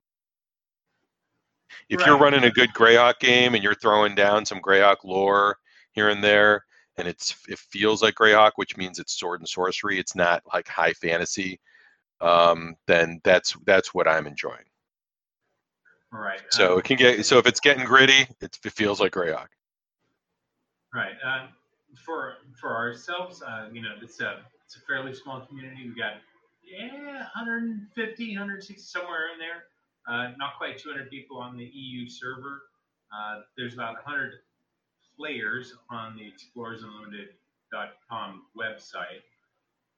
[1.88, 5.58] If you're running a good Greyhawk game and you're throwing down some Greyhawk lore
[5.92, 6.64] here and there,
[6.96, 9.98] and it's it feels like Greyhawk, which means it's sword and sorcery.
[9.98, 11.60] It's not like high fantasy.
[12.20, 14.64] Um, then that's that's what I'm enjoying.
[16.12, 16.42] right.
[16.50, 19.48] So um, it can get so if it's getting gritty, it's, it feels like Greyhawk.
[20.92, 21.14] Right.
[21.24, 21.46] Uh,
[22.04, 25.88] for for ourselves, uh, you know, it's a it's a fairly small community.
[25.88, 26.14] We got
[26.68, 29.64] yeah, 150, 160 somewhere in there.
[30.08, 32.62] Uh, not quite 200 people on the EU server.
[33.12, 34.34] Uh, there's about 100
[35.18, 39.22] players on the ExplorersUnlimited.com website.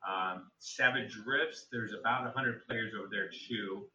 [0.08, 3.86] Um, Savage Rifts, there's about 100 players over there too.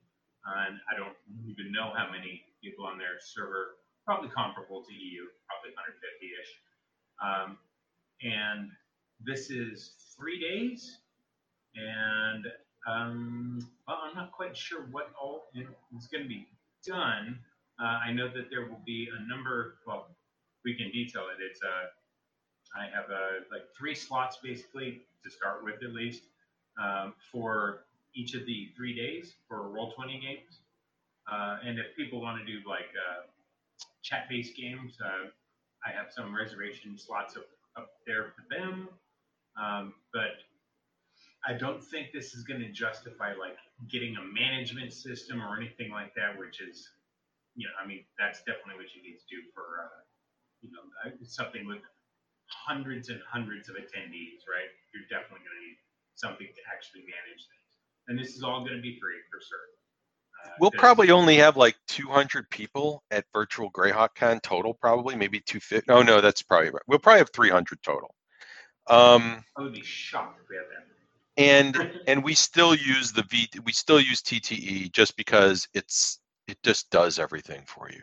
[0.45, 1.15] And I don't
[1.49, 3.75] even know how many people on their server.
[4.06, 6.62] Probably comparable to EU, probably 150 ish.
[7.19, 7.58] Um,
[8.21, 8.71] and
[9.19, 10.99] this is three days.
[11.75, 12.45] And
[12.86, 16.48] um, well, I'm not quite sure what all is going to be
[16.86, 17.39] done.
[17.82, 19.76] Uh, I know that there will be a number.
[19.86, 20.08] Well,
[20.63, 21.43] we can detail it.
[21.43, 26.24] It's uh, I have uh, like three slots basically to start with at least
[26.82, 30.60] um, for each of the three days for roll 20 games.
[31.32, 33.24] Uh, and if people want to do like uh,
[34.04, 35.28] chat-based games, uh,
[35.86, 37.45] I have some reservation slots up,
[37.76, 38.89] up there for them.
[39.62, 40.43] Um, but
[41.45, 43.58] I don't think this is going to justify like
[43.89, 46.89] getting a management system or anything like that, which is,
[47.53, 50.01] you know, I mean, that's definitely what you need to do for, uh,
[50.65, 51.86] you know, uh, something with
[52.49, 54.69] hundreds and hundreds of attendees, right?
[54.93, 55.77] You're definitely going to need
[56.15, 57.65] something to actually manage things.
[58.08, 59.65] And this is all going to be free for sure.
[60.45, 65.39] Uh, we'll probably only have like 200 people at Virtual Greyhawk Con total, probably maybe
[65.39, 65.91] 250.
[65.91, 66.84] Oh no, that's probably right.
[66.88, 68.13] We'll probably have 300 total.
[68.88, 70.86] Um, I would be shocked if we had that.
[71.38, 73.50] And and we still use the V.
[73.63, 78.02] We still use TTE just because it's it just does everything for you.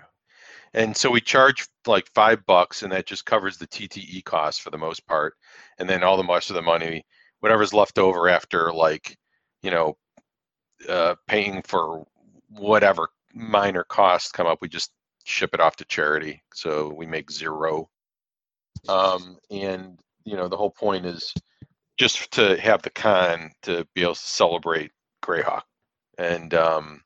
[0.75, 4.71] And so we charge like five bucks, and that just covers the TTE cost for
[4.71, 5.35] the most part.
[5.79, 7.05] And then all the rest of the money,
[7.41, 9.17] whatever's left over after like,
[9.63, 9.97] you know,
[10.89, 12.07] uh, paying for
[12.49, 14.93] whatever minor costs come up, we just
[15.25, 16.43] ship it off to charity.
[16.55, 17.89] So we make zero.
[18.89, 21.35] Um, and you know, the whole point is
[21.99, 24.91] just to have the con to be able to celebrate
[25.23, 25.63] Greyhawk.
[26.19, 27.03] And um,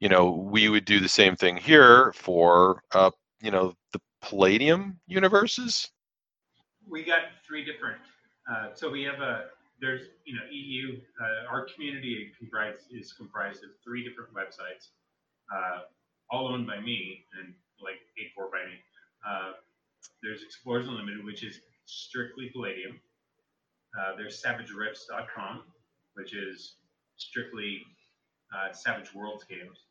[0.00, 3.10] you know, we would do the same thing here for uh,
[3.42, 5.88] you know, the Palladium universes.
[6.88, 7.98] we got three different.
[8.50, 9.46] Uh, so we have a
[9.80, 11.00] there's you know EU.
[11.20, 14.88] Uh, our community comprised is comprised of three different websites,
[15.54, 15.80] uh,
[16.30, 18.76] all owned by me and like paid for by me.
[19.26, 19.52] Uh,
[20.22, 23.00] there's Explorers Unlimited, which is strictly Palladium.
[23.98, 25.62] Uh, there's SavageRifts.com,
[26.14, 26.76] which is
[27.16, 27.82] strictly
[28.54, 29.86] uh, Savage Worlds games.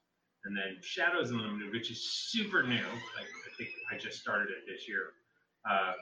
[0.45, 2.75] And then Shadows Unlimited, which is super new.
[2.75, 5.13] Like, I think I just started it this year.
[5.69, 5.93] Uh,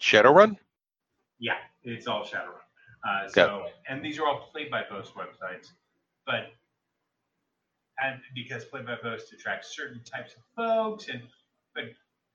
[0.00, 0.56] Shadowrun.
[1.38, 2.60] Yeah, it's all Shadowrun.
[3.08, 5.68] Uh, so, and these are all Play by Post websites,
[6.26, 6.48] but
[8.02, 11.22] and because Play by Post attracts certain types of folks, and
[11.74, 11.84] but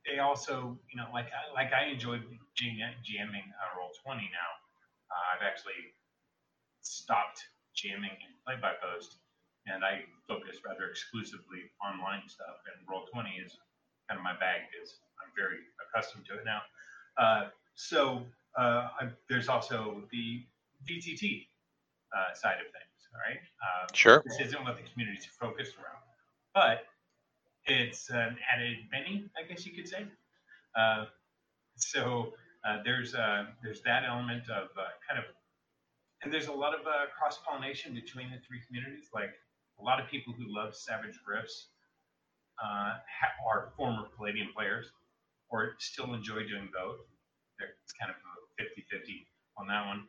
[0.06, 2.18] they also, you know, like like I enjoy
[2.56, 4.52] GMing uh, Roll Twenty now.
[5.10, 5.94] Uh, I've actually
[6.82, 7.42] stopped
[7.76, 9.18] jamming in Play by Post,
[9.68, 12.62] and I focus rather exclusively online stuff.
[12.70, 13.58] And Roll Twenty is
[14.08, 16.62] kind of my bag because I'm very accustomed to it now.
[17.18, 18.22] Uh, so
[18.58, 20.46] uh, I, there's also the
[20.88, 21.48] VTT
[22.16, 22.96] uh, side of things.
[23.14, 23.42] All right.
[23.64, 24.24] Um, sure.
[24.26, 26.04] This isn't what the community is focused around,
[26.54, 26.86] but
[27.68, 30.06] it's an added Benny, I guess you could say.
[30.78, 31.06] Uh,
[31.78, 32.34] so
[32.68, 35.26] uh, there's uh, there's that element of uh, kind of,
[36.24, 39.10] and there's a lot of uh, cross pollination between the three communities.
[39.14, 39.32] Like
[39.80, 41.70] a lot of people who love Savage Rifts
[42.64, 42.94] uh,
[43.50, 44.88] are former Palladium players,
[45.50, 47.00] or still enjoy doing both.
[47.60, 48.18] It's kind of
[48.60, 49.26] 50-50
[49.58, 50.04] on that one,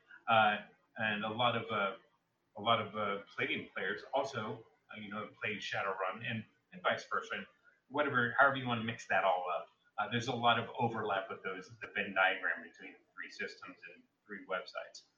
[0.99, 2.93] and a lot of a lot of
[3.37, 4.59] Palladium players also,
[5.01, 7.37] you know, play Shadowrun and and vice versa.
[7.37, 7.47] And
[7.89, 9.67] whatever, however you want to mix that all up.
[9.99, 14.05] Uh, there's a lot of overlap with those the Venn diagram between three systems and
[14.29, 15.09] three websites.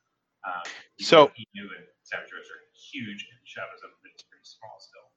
[0.46, 0.62] Um,
[1.00, 5.08] so EU and Savage are huge, and Shadows of it's pretty small still.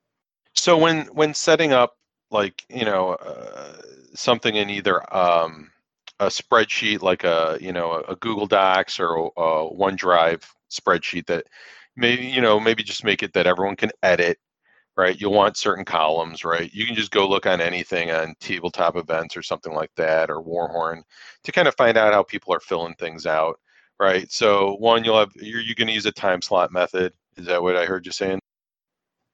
[0.54, 1.98] So when when setting up
[2.32, 3.82] like you know uh,
[4.16, 5.72] something in either um,
[6.20, 11.46] a spreadsheet like a you know a Google Docs or a OneDrive spreadsheet that
[11.96, 14.40] maybe you know maybe just make it that everyone can edit
[15.02, 15.20] right?
[15.20, 16.72] You'll want certain columns, right?
[16.72, 20.44] You can just go look on anything on tabletop events or something like that or
[20.44, 21.02] Warhorn
[21.44, 23.60] to kind of find out how people are filling things out,
[24.00, 24.32] right?
[24.32, 27.14] So one, you'll have you're, you're going to use a time slot method.
[27.36, 28.40] Is that what I heard you saying?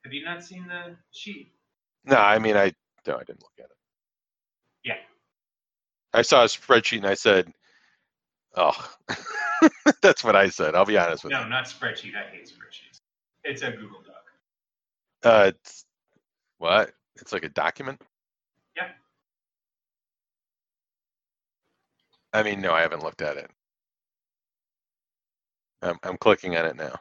[0.05, 1.51] Have you not seen the sheet?
[2.05, 2.71] No, I mean I
[3.05, 3.77] no, I didn't look at it.
[4.85, 4.93] Yeah.
[6.13, 7.51] I saw a spreadsheet and I said,
[8.55, 8.89] "Oh,
[10.01, 11.43] that's what I said." I'll be honest with no, you.
[11.43, 12.15] No, not spreadsheet.
[12.15, 12.99] I hate spreadsheets.
[13.43, 14.16] It's a Google Doc.
[15.27, 15.83] Uh, it's,
[16.57, 16.91] what?
[17.17, 18.01] It's like a document?
[18.77, 18.87] Yeah.
[22.31, 23.51] I mean, no, I haven't looked at it.
[25.81, 26.95] I'm, I'm clicking on it now.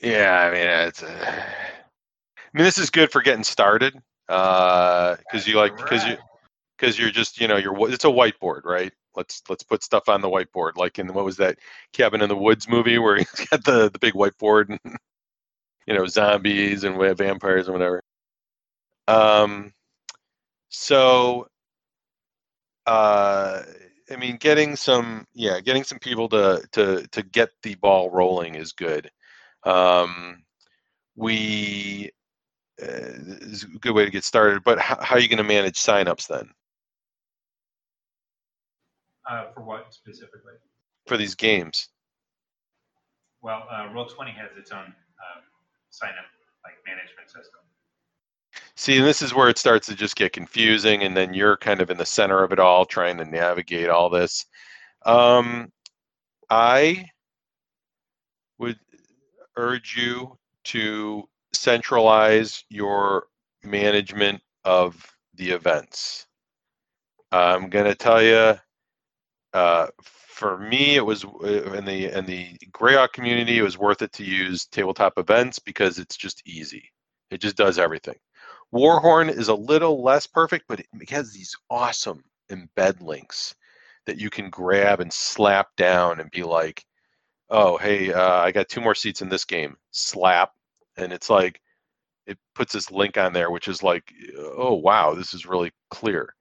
[0.00, 1.02] Yeah, I mean, it's.
[1.02, 1.44] Uh,
[2.38, 3.92] I mean, this is good for getting started,
[4.28, 6.16] because uh, you like because you
[6.78, 8.92] because you're just you know you're it's a whiteboard, right?
[9.14, 11.58] Let's let's put stuff on the whiteboard, like in what was that
[11.92, 14.98] Cabin in the Woods movie where he's got the the big whiteboard and
[15.88, 18.02] you know zombies and vampires and whatever.
[19.08, 19.72] Um,
[20.68, 21.48] so
[22.86, 23.62] uh,
[24.10, 28.54] I mean, getting some yeah, getting some people to to to get the ball rolling
[28.54, 29.10] is good.
[29.64, 30.44] Um,
[31.16, 32.10] we
[32.82, 34.62] uh, is a good way to get started.
[34.64, 36.50] But how, how are you going to manage signups then?
[39.28, 40.52] Uh, for what specifically?
[41.06, 41.88] For these games.
[43.40, 44.92] Well, uh, Roll20 has its own
[45.98, 46.26] sign up
[46.64, 47.60] like management system.
[48.76, 51.80] See, and this is where it starts to just get confusing, and then you're kind
[51.80, 54.46] of in the center of it all, trying to navigate all this.
[55.04, 55.72] Um,
[56.50, 57.06] I
[58.58, 58.78] would
[59.56, 63.26] urge you to centralize your
[63.64, 66.26] management of the events.
[67.32, 68.58] I'm going to tell you,
[69.52, 69.88] uh,
[70.38, 73.58] for me, it was uh, in the in the Greyhawk community.
[73.58, 76.90] It was worth it to use tabletop events because it's just easy.
[77.30, 78.16] It just does everything.
[78.72, 83.54] Warhorn is a little less perfect, but it has these awesome embed links
[84.06, 86.84] that you can grab and slap down and be like,
[87.50, 90.52] "Oh, hey, uh, I got two more seats in this game." Slap,
[90.96, 91.60] and it's like
[92.26, 96.34] it puts this link on there, which is like, "Oh, wow, this is really clear."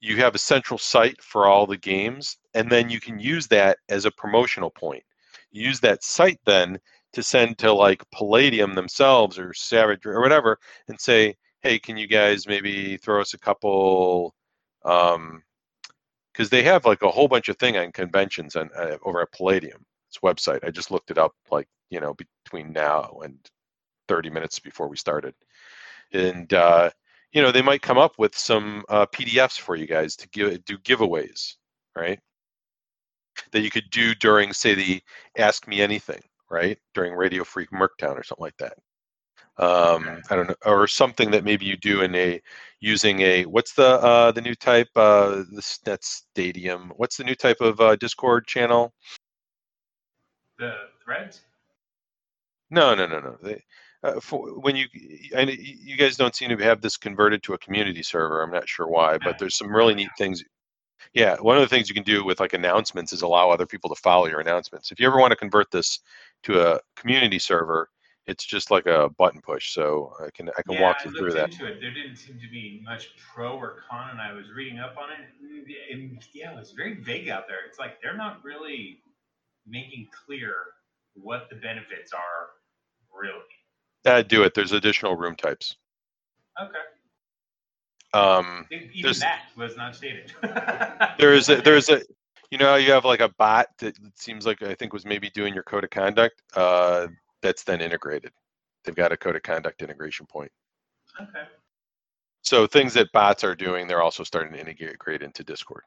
[0.00, 3.78] you have a central site for all the games, and then you can use that
[3.88, 5.02] as a promotional point.
[5.50, 6.78] Use that site then
[7.12, 12.06] to send to like Palladium themselves or Savage or whatever, and say, hey, can you
[12.06, 14.34] guys maybe throw us a couple?
[14.84, 15.42] Um,
[16.32, 19.32] because they have like a whole bunch of thing on conventions and uh, over at
[19.32, 19.84] Palladium.
[20.10, 20.64] Its website.
[20.64, 23.38] I just looked it up like you know between now and
[24.08, 25.34] 30 minutes before we started,
[26.12, 26.90] and uh,
[27.34, 30.64] you know, they might come up with some uh, PDFs for you guys to give,
[30.64, 31.56] do giveaways,
[31.96, 32.20] right?
[33.52, 35.02] That you could do during, say, the
[35.38, 36.78] Ask Me Anything, right?
[36.94, 38.74] During Radio Free Merctown or something like that.
[39.56, 42.42] Um, I don't know, or something that maybe you do in a
[42.80, 46.92] using a what's the uh, the new type uh, the net stadium?
[46.96, 48.92] What's the new type of uh, Discord channel?
[50.58, 50.74] The
[51.04, 51.42] threads.
[52.70, 53.36] No, no, no, no.
[53.42, 53.62] They,
[54.02, 54.86] uh, for when you
[55.36, 58.42] I, you guys don't seem to have this converted to a community server.
[58.42, 60.42] I'm not sure why, but there's some really neat things.
[61.12, 63.90] Yeah, one of the things you can do with like announcements is allow other people
[63.94, 64.90] to follow your announcements.
[64.90, 66.00] If you ever want to convert this
[66.44, 67.90] to a community server,
[68.26, 69.72] it's just like a button push.
[69.72, 71.52] So I can I can yeah, walk you looked through that.
[71.52, 71.80] into it.
[71.80, 75.10] There didn't seem to be much pro or con, and I was reading up on
[75.10, 75.92] it.
[75.92, 77.58] And yeah, it was very vague out there.
[77.68, 79.00] It's like they're not really
[79.66, 80.54] making clear
[81.14, 82.50] what the benefits are,
[83.12, 83.40] really.
[84.04, 84.54] Uh, do it.
[84.54, 85.76] There's additional room types.
[86.60, 86.78] Okay.
[88.14, 90.32] Um, Even that was not stated.
[91.18, 92.00] there is a, there's a
[92.50, 95.52] you know you have like a bot that seems like I think was maybe doing
[95.52, 96.40] your code of conduct.
[96.54, 97.08] Uh,
[97.42, 98.32] that's then integrated.
[98.84, 100.50] They've got a code of conduct integration point.
[101.20, 101.44] okay.
[102.42, 105.82] So things that bots are doing, they're also starting to integrate into Discord.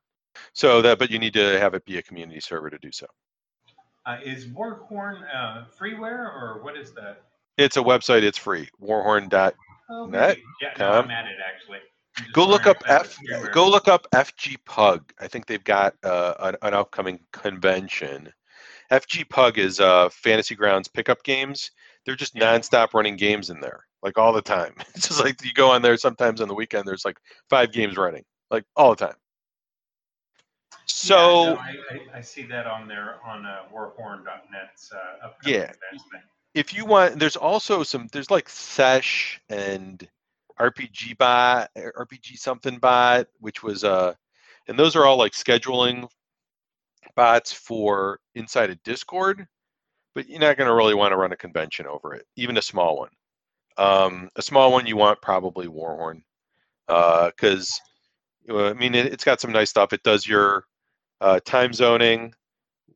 [0.54, 3.06] So that, but you need to have it be a community server to do so.
[4.08, 7.24] Uh, is Warhorn uh, freeware or what is that?
[7.58, 8.24] It's a website.
[8.24, 8.70] It's free.
[8.82, 9.54] Warhorn dot.
[9.90, 10.38] Oh, Net?
[10.62, 10.92] Yeah, no.
[10.92, 11.80] I'm at it actually.
[12.34, 13.18] Go look up F.
[13.54, 15.12] Go look up FG Pug.
[15.20, 18.32] I think they've got uh, an, an upcoming convention.
[18.92, 21.72] FG Pug is uh, Fantasy Grounds pickup games.
[22.06, 24.76] They're just nonstop running games in there, like all the time.
[24.96, 25.98] It's just like you go on there.
[25.98, 27.18] Sometimes on the weekend, there's like
[27.50, 29.16] five games running, like all the time.
[30.86, 35.60] So yeah, no, I, I, I see that on there on uh, warhorn.net's uh, upcoming
[35.60, 35.72] Yeah.
[36.54, 38.08] if you want, there's also some.
[38.12, 40.08] There's like Sesh and
[40.60, 44.14] RPG bot, RPG something bot, which was uh,
[44.68, 46.08] and those are all like scheduling
[47.16, 49.48] bots for inside of Discord.
[50.16, 52.62] But you're not going to really want to run a convention over it, even a
[52.62, 53.10] small one.
[53.78, 56.24] Um, a small one you want probably Warhorn,
[56.88, 57.80] because
[58.50, 59.94] I mean it, it's got some nice stuff.
[59.94, 60.66] It does your
[61.22, 62.34] uh, time zoning,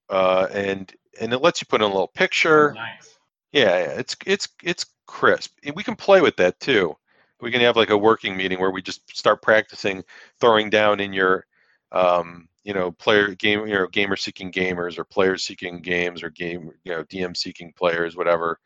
[0.09, 2.73] uh, and and it lets you put in a little picture.
[2.73, 3.17] Nice.
[3.51, 5.59] Yeah, it's it's it's crisp.
[5.75, 6.95] We can play with that too.
[7.41, 10.03] We can have like a working meeting where we just start practicing
[10.39, 11.45] throwing down in your,
[11.91, 16.29] um, you know, player game, you know, gamer seeking gamers or players seeking games or
[16.29, 18.59] game, you know, DM seeking players, whatever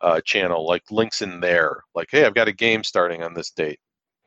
[0.00, 1.82] uh, channel, like links in there.
[1.94, 3.80] Like, hey, I've got a game starting on this date,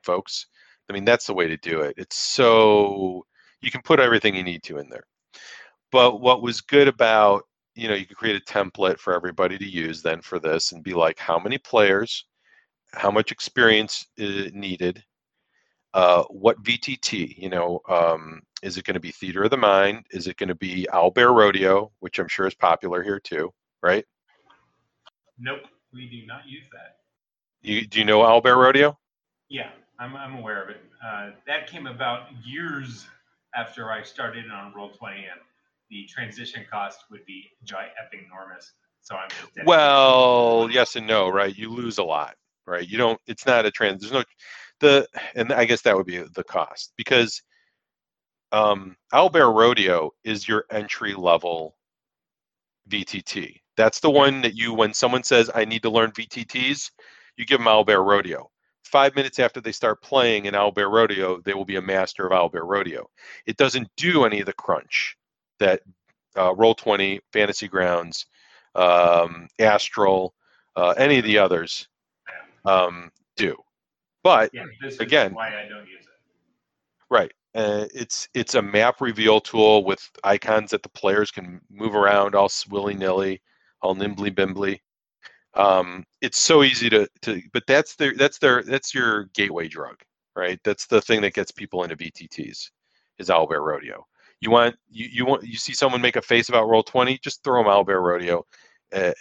[0.03, 0.47] folks.
[0.89, 1.95] I mean, that's the way to do it.
[1.97, 3.25] It's so
[3.61, 5.05] you can put everything you need to in there.
[5.91, 7.43] But what was good about
[7.75, 10.83] you know you could create a template for everybody to use then for this and
[10.83, 12.25] be like how many players
[12.93, 15.03] how much experience is needed
[15.93, 20.05] uh, what vtt you know um, is it going to be theater of the mind
[20.11, 24.05] is it going to be owlbear rodeo which i'm sure is popular here too right
[25.37, 25.61] Nope,
[25.93, 26.97] we do not use that.
[27.61, 28.97] you, do you know owlbear rodeo
[29.49, 29.69] Yeah,
[29.99, 30.81] I'm, I'm aware of it.
[31.05, 33.07] Uh, that came about years
[33.53, 35.39] after I started on Roll20, and
[35.89, 38.73] the transition cost would be epping enormous.
[39.01, 39.29] So I'm
[39.65, 42.87] well yes and no right you lose a lot right?
[42.87, 44.23] You don't it's not a trans there's no
[44.81, 47.41] the and i guess that would be the cost because
[48.51, 51.77] um owlbear rodeo is your entry level
[52.89, 56.91] vtt that's the one that you when someone says i need to learn vtts
[57.37, 58.49] you give them owlbear rodeo.
[58.83, 62.31] Five minutes after they start playing in owlbear rodeo they will be a master of
[62.31, 63.09] owlbear rodeo.
[63.45, 65.17] It doesn't do any of the crunch
[65.59, 65.81] that
[66.37, 68.25] uh, roll 20 fantasy grounds
[68.75, 70.33] um, astral
[70.75, 71.87] uh, any of the others
[72.65, 73.55] um, do
[74.25, 74.65] but Yeah,
[74.99, 75.33] Again.
[75.35, 76.07] why I don't use it.
[77.11, 77.31] Right.
[77.53, 82.33] Uh, it's it's a map reveal tool with icons that the players can move around
[82.35, 83.41] all willy nilly,
[83.81, 84.79] all nimbly bimbly.
[85.53, 90.01] Um, it's so easy to to, but that's their that's their that's your gateway drug,
[90.35, 90.59] right?
[90.63, 92.71] That's the thing that gets people into VTTs,
[93.19, 94.05] is Owlbear Rodeo.
[94.41, 97.43] You want you you want you see someone make a face about Roll Twenty, just
[97.43, 98.45] throw them Owlbear Rodeo.
[98.93, 99.11] Uh,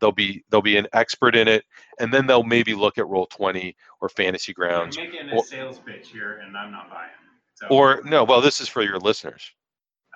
[0.00, 1.64] they'll be they'll be an expert in it,
[1.98, 5.46] and then they'll maybe look at Roll Twenty or Fantasy I'm Grounds making or- a
[5.46, 7.10] sales pitch here, and I'm not buying.
[7.54, 8.24] So, or no.
[8.24, 9.50] Well, this is for your listeners.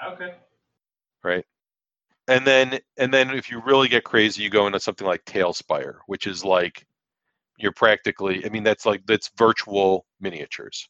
[0.07, 0.35] okay,
[1.23, 1.45] right?
[2.29, 5.97] And then and then if you really get crazy, you go into something like TaleSpire,
[6.07, 6.87] which is like
[7.59, 10.89] you're practically I mean that's like that's virtual miniatures.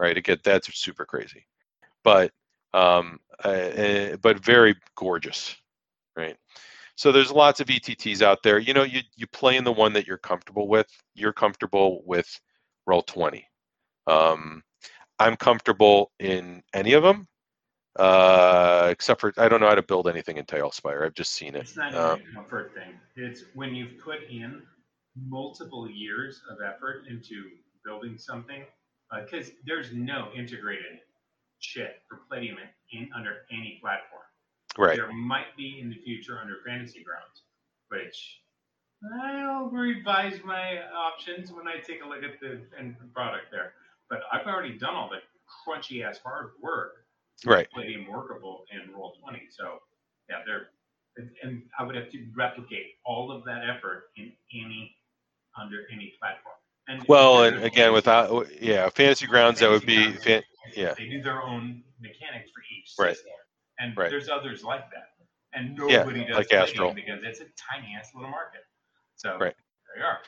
[0.00, 0.16] Right?
[0.16, 1.46] Again, that's super crazy.
[2.04, 2.32] But
[2.74, 5.56] um uh, but very gorgeous,
[6.16, 6.36] right?
[6.98, 8.58] So there's lots of VTTs out there.
[8.58, 10.88] You know, you you play in the one that you're comfortable with.
[11.14, 12.28] You're comfortable with
[12.86, 13.46] roll 20.
[14.08, 14.62] Um
[15.18, 17.28] I'm comfortable in any of them
[17.98, 21.04] uh, except for I don't know how to build anything in TaleSpire.
[21.04, 21.62] I've just seen it.
[21.62, 22.94] it's not Uh, even a comfort thing.
[23.16, 24.62] It's when you've put in
[25.28, 27.50] multiple years of effort into
[27.84, 28.64] building something,
[29.24, 31.00] because there's no integrated
[31.58, 32.58] shit for Palladium
[32.92, 34.22] in under any platform.
[34.78, 34.96] Right.
[34.96, 37.42] There might be in the future under Fantasy Grounds,
[37.88, 38.40] which
[39.22, 43.72] I'll revise my options when I take a look at the end product there.
[44.10, 45.20] But I've already done all the
[45.66, 47.04] crunchy ass hard work
[47.46, 47.70] Right.
[47.70, 49.42] Palladium workable in Roll Twenty.
[49.50, 49.78] So
[50.28, 50.70] yeah, they're
[51.42, 54.96] and- I would have to replicate all of that effort in any
[55.56, 56.54] under any platform.
[56.88, 60.42] And Well, and again, without yeah, fantasy grounds that would be Fantasy fan,
[60.74, 60.94] yeah.
[60.94, 63.14] They do their own mechanics for each Right.
[63.16, 63.32] system,
[63.78, 64.10] and Right.
[64.10, 65.14] there's others like that.
[65.52, 66.92] And Yeah, nobody does like Astral.
[66.92, 68.64] because it's a tiny ass little market.
[69.16, 69.54] So Right.
[69.86, 70.20] there you are.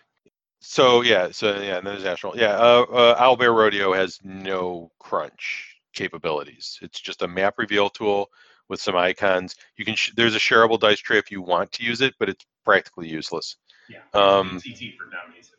[0.60, 2.36] So yeah, so yeah, and there's Astral.
[2.36, 6.78] Yeah, uh, uh, Owlbear Rodeo has no crunch capabilities.
[6.82, 8.30] It's just a map reveal tool
[8.68, 9.56] with some icons.
[9.76, 12.28] You can sh- there's a shareable dice tray if you want to use it, but
[12.28, 13.56] it's practically useless.
[13.88, 14.02] Yeah.
[14.14, 15.52] Um, CT for dummies.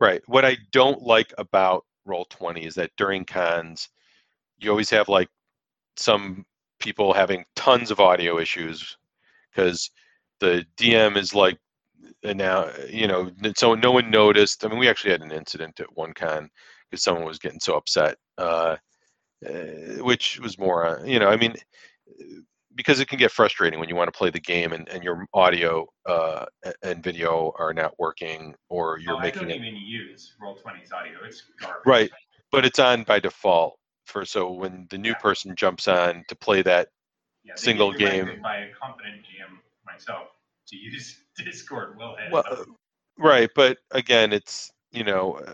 [0.00, 0.22] Right.
[0.26, 3.88] What I don't like about Roll20 is that during cons,
[4.58, 5.28] you always have like
[5.96, 6.44] some
[6.78, 8.96] people having tons of audio issues
[9.50, 9.90] because
[10.40, 11.58] the DM is like,
[12.22, 14.64] and now you know, so no one noticed.
[14.64, 16.48] I mean, we actually had an incident at one con
[16.90, 18.76] because someone was getting so upset, uh,
[19.46, 19.52] uh,
[20.00, 21.54] which was more, uh, you know, I mean,
[22.74, 25.26] because it can get frustrating when you want to play the game and, and your
[25.34, 26.46] audio uh,
[26.82, 30.56] and video are not working or you're oh, I making don't it even use Roll
[30.56, 31.18] 20's audio.
[31.26, 31.82] It's garbage.
[31.84, 32.10] Right.
[32.52, 33.77] but it's on by default
[34.08, 36.88] for so when the new person jumps on to play that
[37.44, 38.42] Yeah, they single get directed game.
[38.42, 40.28] by a competent GM myself
[40.68, 41.96] to use Discord.
[41.98, 42.58] Well, heads well up.
[42.58, 42.64] uh,
[43.18, 45.52] right but again it's you know uh,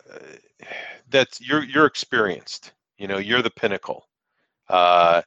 [1.11, 4.09] that's you're you're experienced you know you're the pinnacle
[4.69, 5.23] uh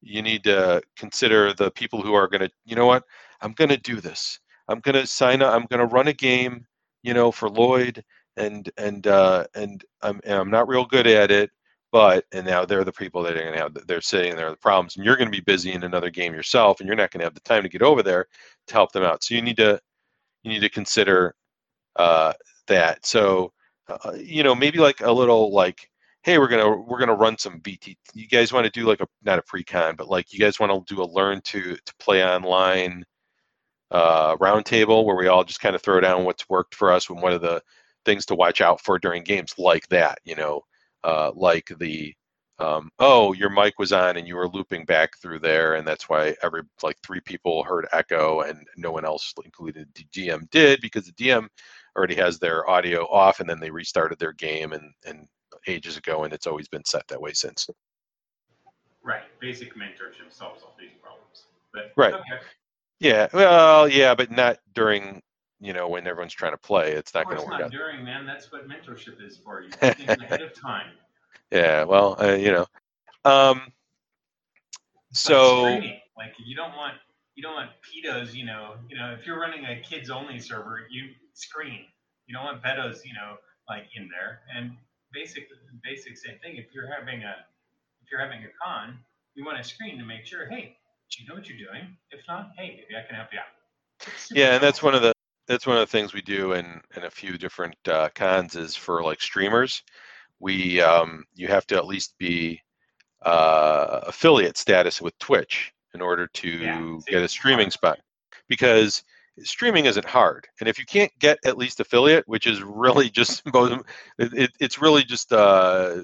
[0.00, 3.04] you need to consider the people who are going to you know what
[3.42, 6.12] i'm going to do this i'm going to sign up i'm going to run a
[6.12, 6.64] game
[7.02, 8.02] you know for lloyd
[8.36, 11.50] and and uh and i'm and i'm not real good at it
[11.92, 14.56] but and now they're the people that are going to have they're sitting there the
[14.56, 17.20] problems and you're going to be busy in another game yourself and you're not going
[17.20, 18.26] to have the time to get over there
[18.66, 19.22] to help them out.
[19.22, 19.80] So you need to
[20.42, 21.34] you need to consider
[21.96, 22.32] uh
[22.68, 23.04] that.
[23.06, 23.52] So
[23.88, 25.88] uh, you know maybe like a little like
[26.22, 29.06] hey we're gonna we're gonna run some vt you guys want to do like a
[29.24, 32.24] not a pre-con but like you guys want to do a learn to to play
[32.24, 33.04] online
[33.90, 37.20] uh roundtable where we all just kind of throw down what's worked for us and
[37.20, 37.60] what are the
[38.04, 40.62] things to watch out for during games like that you know
[41.04, 42.14] uh like the
[42.58, 46.08] um, oh your mic was on and you were looping back through there and that's
[46.08, 50.80] why every like three people heard echo and no one else included the dm did
[50.80, 51.48] because the dm
[51.96, 55.26] already has their audio off and then they restarted their game and and
[55.66, 57.68] ages ago and it's always been set that way since
[59.04, 59.22] Right.
[59.40, 61.46] Basic mentorship solves all these problems.
[61.72, 62.14] But Right.
[62.14, 62.40] Okay.
[63.00, 65.20] yeah well yeah but not during
[65.62, 68.04] you know when everyone's trying to play it's not going to work not out during,
[68.04, 68.26] man.
[68.26, 69.62] That's what mentorship is for.
[69.62, 70.88] You ahead of time.
[71.50, 72.66] yeah well uh, you know
[73.24, 73.72] um
[75.12, 75.80] so
[76.16, 76.94] like you don't want
[77.34, 78.34] you don't want pedos.
[78.34, 81.80] You know, you know, if you're running a kids only server, you screen.
[82.26, 83.04] You don't want pedos.
[83.04, 83.36] You know,
[83.68, 84.40] like in there.
[84.54, 84.72] And
[85.12, 85.48] basic
[85.82, 86.56] basic same thing.
[86.56, 87.34] If you're having a
[88.02, 88.98] if you're having a con,
[89.34, 90.48] you want to screen to make sure.
[90.48, 90.76] Hey,
[91.10, 91.96] do you know what you're doing?
[92.10, 93.46] If not, hey, maybe I can help you out.
[94.32, 95.12] Yeah and that's one of the
[95.46, 98.76] that's one of the things we do in in a few different uh, cons is
[98.76, 99.82] for like streamers
[100.40, 102.60] we um, you have to at least be
[103.22, 107.98] uh, affiliate status with twitch in order to Yeah, get a streaming spot
[108.48, 109.02] because
[109.42, 113.44] streaming isn't hard and if you can't get at least affiliate which is really just
[113.46, 113.80] both
[114.18, 115.96] it, it, it's really just uh,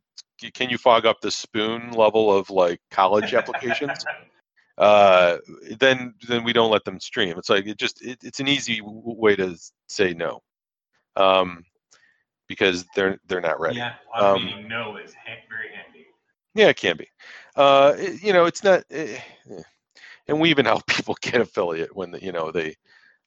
[0.54, 4.06] can you fog up the spoon level of like college applications
[4.78, 5.38] uh,
[5.78, 7.38] then then we don't let them stream.
[7.38, 9.56] It's like it just it, it's an easy w- way to
[9.88, 10.40] say no,
[11.16, 11.64] um,
[12.48, 13.78] because they're they're not ready.
[13.78, 16.06] Yeah, Um, no is ha- very handy.
[16.54, 17.08] Yeah, it can be.
[17.56, 19.18] Uh, it- you know, it's not, eh,
[19.50, 19.62] eh.
[20.28, 22.76] and we even help people get affiliate when the, you know they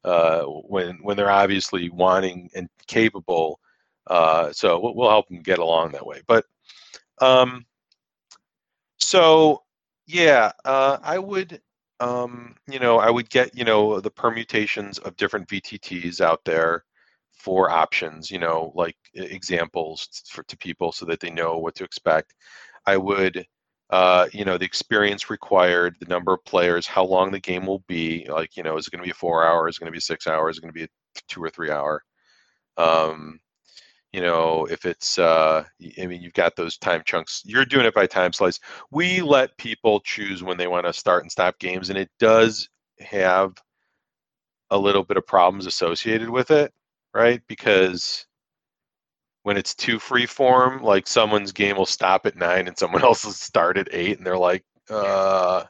[0.04, 3.60] uh, when when they're obviously wanting and capable.
[4.08, 6.22] Uh, so we'll, we'll help them get along that way.
[6.28, 6.46] But
[7.22, 7.66] um,
[8.98, 9.64] so
[10.08, 11.62] yeah, uh, I would.
[12.02, 16.84] Um, you know, I would get you know the permutations of different VTTs out there
[17.32, 18.30] for options.
[18.32, 22.34] You know, like examples for to people so that they know what to expect.
[22.88, 23.46] I would,
[23.92, 27.84] uh, you know, the experience required, the number of players, how long the game will
[27.88, 28.28] be.
[28.30, 29.76] Like, you know, is it going to be four hours?
[29.76, 30.56] Is it going to be six hours?
[30.56, 30.90] Is it going to be a
[31.30, 32.04] two or three hour?
[32.78, 33.40] Um,
[34.16, 35.66] you know, if it's, uh,
[36.02, 37.42] I mean, you've got those time chunks.
[37.44, 38.62] You're doing it by time slice.
[38.90, 42.70] We let people choose when they want to start and stop games, and it does
[43.02, 43.62] have
[44.70, 46.74] a little bit of problems associated with it,
[47.14, 47.42] right?
[47.50, 48.26] Because
[49.44, 53.26] when it's too free form, like someone's game will stop at nine and someone else
[53.26, 55.66] will start at eight, and they're like, uh,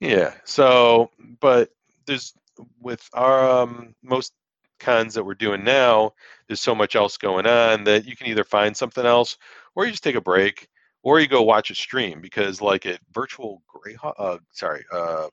[0.00, 0.32] yeah.
[0.44, 1.68] So, but
[2.06, 2.32] there's
[2.80, 4.32] with our um, most
[4.78, 6.12] cons that we're doing now,
[6.46, 9.36] there's so much else going on that you can either find something else,
[9.74, 10.68] or you just take a break,
[11.02, 15.28] or you go watch a stream because like at virtual Greyhawk, uh, sorry, uh,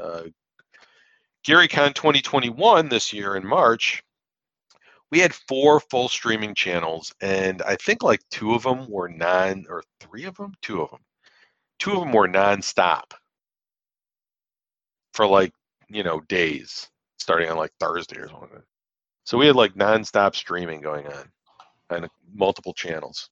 [0.00, 0.22] uh,
[1.46, 4.02] GaryCon 2021 this year in March,
[5.10, 9.64] we had four full streaming channels, and I think like two of them were non,
[9.68, 11.00] or three of them, two of them,
[11.78, 13.14] two of them were non-stop.
[15.14, 15.52] For like
[15.88, 18.62] you know days, starting on like Thursday or something.
[19.26, 21.24] So we had like non-stop streaming going on
[21.90, 23.28] on multiple channels.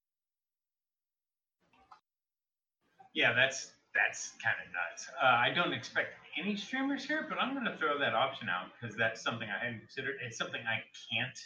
[3.15, 5.07] Yeah, that's that's kind of nuts.
[5.23, 8.67] Uh, I don't expect any streamers here, but I'm going to throw that option out
[8.75, 10.17] because that's something I hadn't considered.
[10.27, 10.83] It's something I
[11.15, 11.39] can't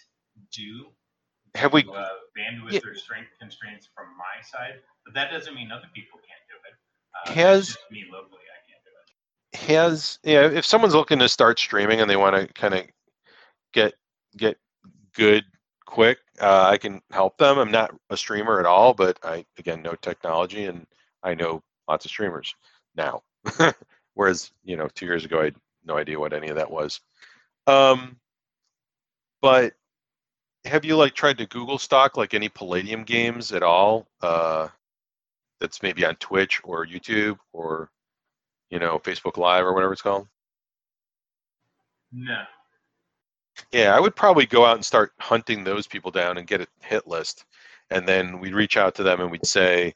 [0.51, 0.87] do.
[1.55, 1.83] Have we?
[1.83, 2.81] Uh, bandwidth Yeah.
[2.87, 6.75] or strength constraints from my side, but that doesn't mean other people can't do it.
[7.31, 9.69] Uh, Has- me locally, I can't do it.
[9.69, 12.87] has yeah if someone's looking to start streaming and they want to kind of
[13.75, 13.93] get
[14.37, 14.57] get
[15.15, 15.45] good
[15.87, 19.83] quick uh, i can help them i'm not a streamer at all but i again
[19.83, 20.87] know technology and
[21.23, 22.55] i know lots of streamers
[22.95, 23.23] now
[24.15, 27.01] whereas you know two years ago i had no idea what any of that was
[27.67, 28.17] um
[29.41, 29.73] but
[30.65, 34.69] have you like tried to google stock like any palladium games at all uh
[35.59, 37.91] that's maybe on twitch or youtube or
[38.71, 40.27] you know, Facebook Live or whatever it's called.
[42.13, 42.43] No.
[43.73, 46.67] Yeah, I would probably go out and start hunting those people down and get a
[46.83, 47.45] hit list.
[47.91, 49.95] And then we'd reach out to them and we'd say,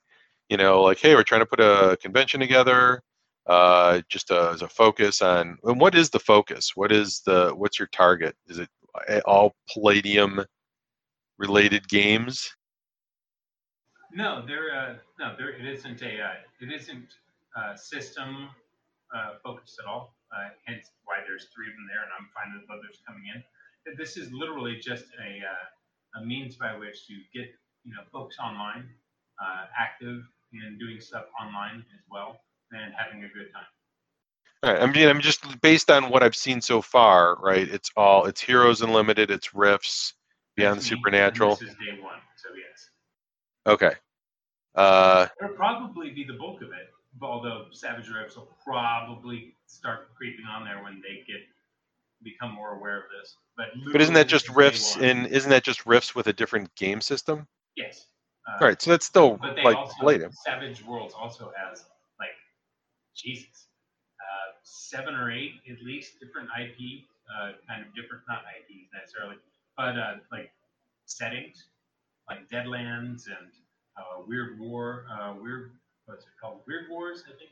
[0.49, 3.03] you know, like, hey, we're trying to put a convention together,
[3.47, 5.59] uh, just uh as a focus on.
[5.65, 6.73] And what is the focus?
[6.75, 8.37] What is the what's your target?
[8.49, 8.69] Is it
[9.25, 10.45] all Palladium
[11.39, 12.55] related games?
[14.15, 14.75] No, there.
[14.75, 15.51] Uh, no, there.
[15.51, 16.19] It isn't a.
[16.61, 17.09] It isn't
[17.57, 18.49] uh, system
[19.15, 20.15] uh, focused at all.
[20.33, 23.45] Uh, hence why there's three of them there, and I'm fine with others coming in.
[23.97, 27.49] This is literally just a uh, a means by which to get
[27.85, 28.89] you know folks online,
[29.43, 30.22] uh, active
[30.53, 32.41] and doing stuff online as well,
[32.72, 33.68] and having a good time.
[34.62, 37.68] All right, I mean, I'm just based on what I've seen so far, right?
[37.68, 40.14] It's all it's Heroes Unlimited, it's Rifts,
[40.57, 41.57] Beyond the That's me, and Supernatural.
[41.57, 42.91] This is day one, so yes.
[43.66, 43.93] Okay.
[44.74, 46.91] Uh, It'll probably be the bulk of it,
[47.21, 51.43] although Savage Rifts will probably start creeping on there when they get
[52.23, 53.37] become more aware of this.
[53.57, 54.49] But but isn't that just
[54.97, 55.05] one.
[55.05, 55.27] in?
[55.27, 57.47] Isn't that just Rifts with a different game system?
[57.77, 58.07] Yes.
[58.49, 60.31] Uh, All right, so that's still But they like also.
[60.45, 61.85] Savage Worlds also has
[62.19, 62.35] like
[63.15, 63.69] Jesus,
[64.21, 69.37] uh, seven or eight at least different IP, uh, kind of different not IPs necessarily,
[69.77, 70.51] but uh, like
[71.07, 71.67] settings,
[72.29, 73.53] like Deadlands and
[73.97, 75.73] uh, Weird War, uh, Weird
[76.13, 76.61] what's it called?
[76.69, 77.51] Weird Wars, I think.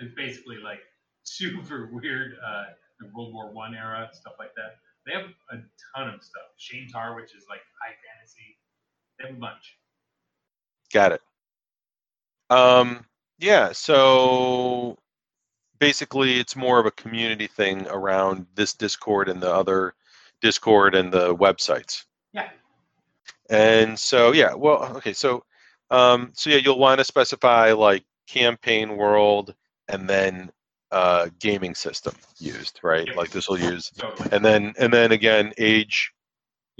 [0.00, 0.80] It's basically like
[1.22, 2.64] super weird, uh,
[2.98, 4.76] the World War One era stuff like that.
[5.06, 5.62] They have a
[5.96, 6.42] ton of stuff.
[6.58, 8.58] Shaintar, which is like high fantasy.
[9.18, 9.78] They have a bunch.
[10.92, 11.22] Got it.
[12.50, 13.06] Um,
[13.38, 14.98] yeah, so
[15.78, 19.94] basically it's more of a community thing around this Discord and the other
[20.42, 22.04] Discord and the websites.
[22.32, 22.48] Yeah.
[23.48, 25.44] And so yeah, well, okay, so
[25.90, 29.54] um, so yeah, you'll want to specify like campaign world
[29.88, 30.50] and then
[30.92, 33.14] uh, gaming system used, right?
[33.16, 34.28] Like this will use Totally.
[34.32, 36.12] and then and then again age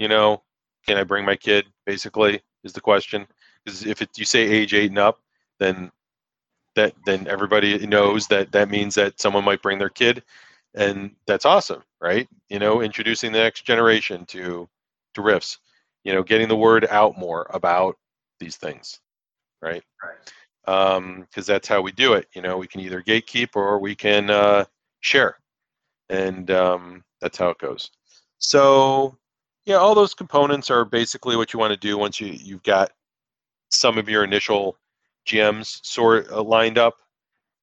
[0.01, 0.41] you know
[0.85, 3.25] can i bring my kid basically is the question
[3.63, 5.21] because if it, you say age eight and up
[5.59, 5.91] then
[6.75, 10.23] that then everybody knows that that means that someone might bring their kid
[10.73, 14.67] and that's awesome right you know introducing the next generation to
[15.13, 15.59] to Rifts
[16.03, 17.95] you know getting the word out more about
[18.41, 18.99] these things
[19.61, 20.33] right Right.
[20.67, 23.95] um because that's how we do it you know we can either gatekeep or we
[23.95, 24.65] can uh
[24.99, 25.37] share
[26.11, 27.89] and um, that's how it goes.
[28.37, 29.17] So,
[29.65, 32.91] yeah, all those components are basically what you want to do once you you've got
[33.69, 34.77] some of your initial
[35.25, 36.95] GMs sort uh, lined up,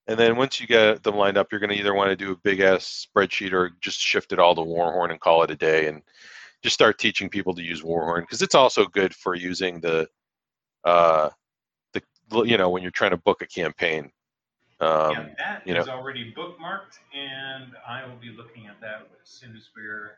[0.07, 2.33] and then once you get them lined up, you're going to either want to do
[2.33, 5.57] a big ass spreadsheet or just shift it all to Warhorn and call it a
[5.57, 6.03] day, and
[6.63, 10.09] just start teaching people to use Warhorn because it's also good for using the
[10.89, 11.31] uh,
[11.93, 12.03] the
[12.45, 14.11] you know when you're trying to book a campaign.
[14.81, 15.85] Um, yeah, that is you know.
[15.89, 20.13] already bookmarked, and I will be looking at that as soon as we're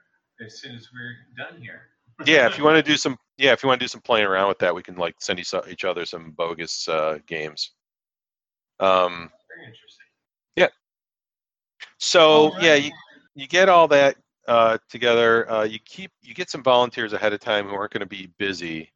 [0.44, 1.82] as soon as we're done here.
[2.26, 4.26] yeah if you want to do some yeah if you want to do some playing
[4.26, 7.72] around with that we can like send each other some bogus uh, games
[8.80, 10.06] um Very interesting.
[10.56, 10.68] Yeah.
[11.98, 12.92] So All yeah you,
[13.34, 14.16] you get all that
[14.48, 18.00] uh, together uh, you keep you get some volunteers ahead of time who aren't going
[18.00, 18.90] to be busy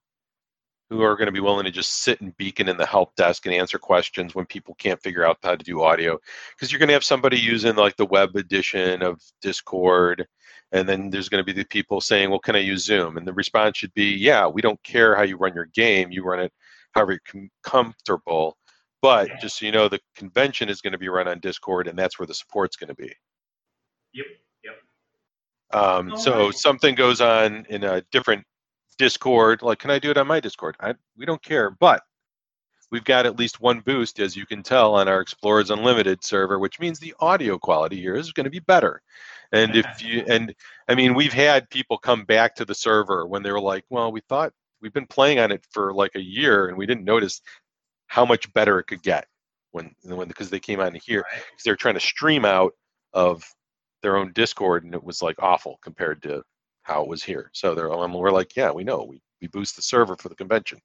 [0.90, 3.46] who are going to be willing to just sit and beacon in the help desk
[3.46, 6.18] and answer questions when people can't figure out how to do audio
[6.54, 10.26] because you're going to have somebody using like the web edition of discord
[10.72, 13.26] and then there's going to be the people saying well can i use zoom and
[13.26, 16.40] the response should be yeah we don't care how you run your game you run
[16.40, 16.52] it
[16.92, 18.56] however you're com- comfortable
[19.04, 21.98] But just so you know, the convention is going to be run on Discord, and
[21.98, 23.12] that's where the support's going to be.
[24.14, 24.26] Yep.
[24.64, 24.74] Yep.
[25.78, 26.54] Um, All so right.
[26.54, 28.46] something goes on in a different
[28.94, 30.76] Discord, like, can I do it on my Discord?
[30.80, 32.02] I, we don't care, but
[32.90, 36.58] we've got at least one boost, as you can tell, on our Explorers Unlimited server,
[36.58, 39.02] which means the audio quality here is going to be better.
[39.52, 40.54] And if you, and
[40.88, 44.10] I mean, we've had people come back to the server when they were like, well,
[44.10, 47.40] we thought we've been playing on it for like a year and we didn't notice
[48.06, 49.26] how much better it could get
[49.70, 52.72] when, when because they came on here because they were trying to stream out
[53.12, 53.44] of
[54.02, 56.42] their own Discord, and it was like awful compared to
[56.84, 57.50] how it was here.
[57.52, 60.34] So they're, um, we're like, yeah, we know, we we boost the server for the
[60.34, 60.78] convention.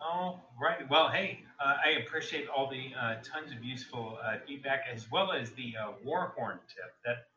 [0.00, 0.88] All right.
[0.90, 5.32] Well, hey, uh, I appreciate all the uh, tons of useful uh, feedback as well
[5.32, 6.92] as the uh, Warhorn tip.
[7.04, 7.28] That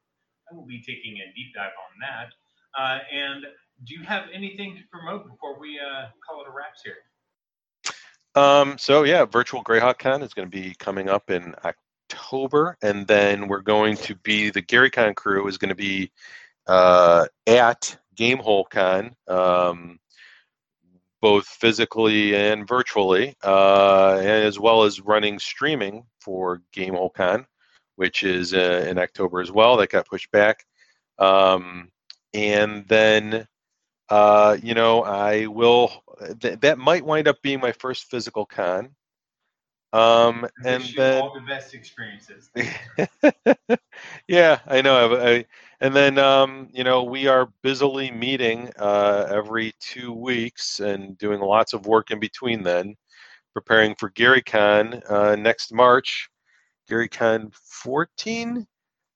[0.52, 2.34] I will be taking a deep dive on that.
[2.78, 3.46] Uh, and
[3.86, 6.96] do you have anything to promote before we uh, call it a wraps here?
[8.36, 13.08] Um, so yeah, virtual Greyhawk Con is going to be coming up in October, and
[13.08, 16.12] then we're going to be the GaryCon crew is going to be
[16.68, 20.00] uh, at Gamehole Con, um,
[21.22, 27.46] both physically and virtually, uh, and as well as running streaming for Gamehole Con,
[27.96, 29.78] which is uh, in October as well.
[29.78, 30.66] That got pushed back,
[31.20, 31.90] um,
[32.34, 33.48] and then
[34.10, 35.92] uh, you know, I will.
[36.40, 38.96] Th- that might wind up being my first physical con.
[39.92, 42.50] Um, and then, all the best experiences.
[44.28, 45.16] yeah, I know.
[45.16, 45.46] I, I,
[45.84, 51.42] and then, um, you know, we are busily meeting uh, every two weeks and doing
[51.42, 52.64] lots of work in between.
[52.64, 52.96] Then,
[53.54, 56.30] preparing for GaryCon uh, next March,
[56.90, 57.54] GaryCon
[57.84, 58.66] 14,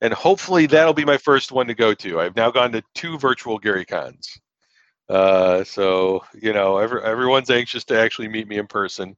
[0.02, 2.20] and hopefully that'll be my first one to go to.
[2.20, 4.28] I've now gone to two virtual GaryCons.
[5.08, 9.16] Uh, so you know, every, everyone's anxious to actually meet me in person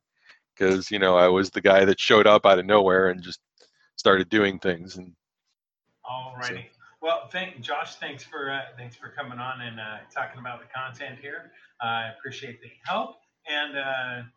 [0.53, 3.39] because you know I was the guy that showed up out of nowhere and just
[3.95, 4.97] started doing things.
[4.97, 5.13] And
[6.07, 6.69] All righty.
[7.01, 7.95] Well, thank Josh.
[7.95, 11.51] Thanks for uh, thanks for coming on and uh, talking about the content here.
[11.81, 13.15] Uh, I appreciate the help.
[13.47, 14.27] And uh,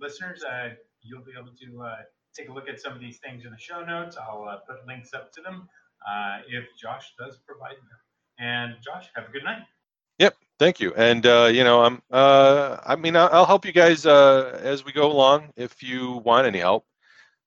[0.00, 0.70] listeners, uh,
[1.02, 1.96] you'll be able to uh,
[2.34, 4.16] take a look at some of these things in the show notes.
[4.16, 5.68] I'll uh, put links up to them
[6.08, 7.98] uh, if Josh does provide them.
[8.38, 9.62] And Josh, have a good night.
[10.18, 10.36] Yep.
[10.58, 10.94] Thank you.
[10.94, 14.92] And uh, you know, I'm uh, I mean, I'll, help you guys uh, as we
[14.92, 16.86] go along if you want any help.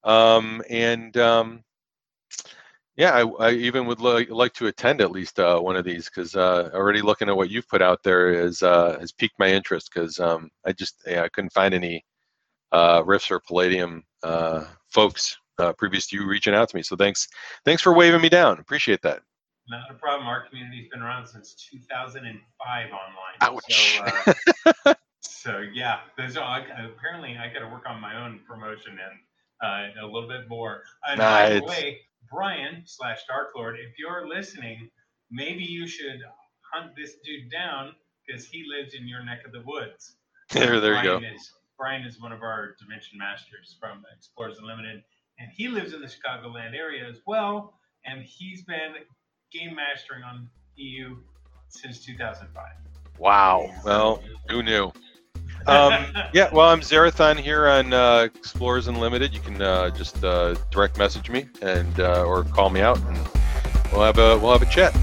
[0.03, 1.63] Um, and um,
[2.97, 6.05] yeah, I, I even would like like to attend at least uh, one of these
[6.05, 9.49] because uh, already looking at what you've put out there is uh, has piqued my
[9.49, 12.05] interest because um, I just yeah, I couldn't find any
[12.71, 16.83] uh, Rifts or Palladium uh, folks uh, previous to you reaching out to me.
[16.83, 17.27] So thanks
[17.65, 18.59] thanks for waving me down.
[18.59, 19.21] Appreciate that.
[19.67, 20.27] Not a problem.
[20.27, 23.35] Our community's been around since 2005 online.
[23.41, 23.63] Ouch.
[23.69, 29.19] So, uh, so yeah, there's apparently I got to work on my own promotion and
[29.61, 30.83] uh, a little bit more.
[31.07, 31.99] And Nah, by the way,
[32.31, 34.89] Brian slash Dark Lord, if you're listening,
[35.31, 36.19] maybe you should
[36.73, 37.93] hunt this dude down
[38.25, 40.15] because he lives in your neck of the woods.
[40.51, 41.19] there, there you go.
[41.19, 45.03] Brian Is, Brian is one of our Dimension Masters from Explorers Unlimited,
[45.39, 47.73] and he lives in the Chicagoland area as well.
[48.05, 48.93] And he's been
[49.51, 51.17] game mastering on EU
[51.69, 52.63] since 2005.
[53.17, 53.71] Wow.
[53.83, 54.91] Well, who knew?
[55.67, 59.33] Um, yeah, well, I'm Zarathon here on uh, Explorers Unlimited.
[59.33, 63.17] You can uh, just uh, direct message me and uh, or call me out, and
[63.91, 64.95] we'll have a we'll have a chat.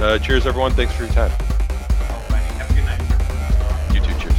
[0.00, 0.72] Uh, cheers, everyone.
[0.72, 1.30] Thanks for your time.
[1.30, 3.94] Alrighty, have a good night.
[3.94, 4.14] You too.
[4.18, 4.34] Cheers.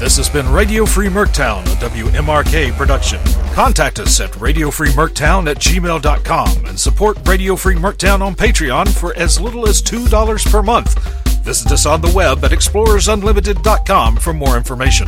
[0.00, 3.20] This has been Radio Free Merctown, a WMRK production.
[3.54, 9.40] Contact us at radiofreemerctown at gmail.com and support Radio Free Merctown on Patreon for as
[9.40, 11.25] little as $2 per month.
[11.46, 15.06] Visit us on the web at explorersunlimited.com for more information.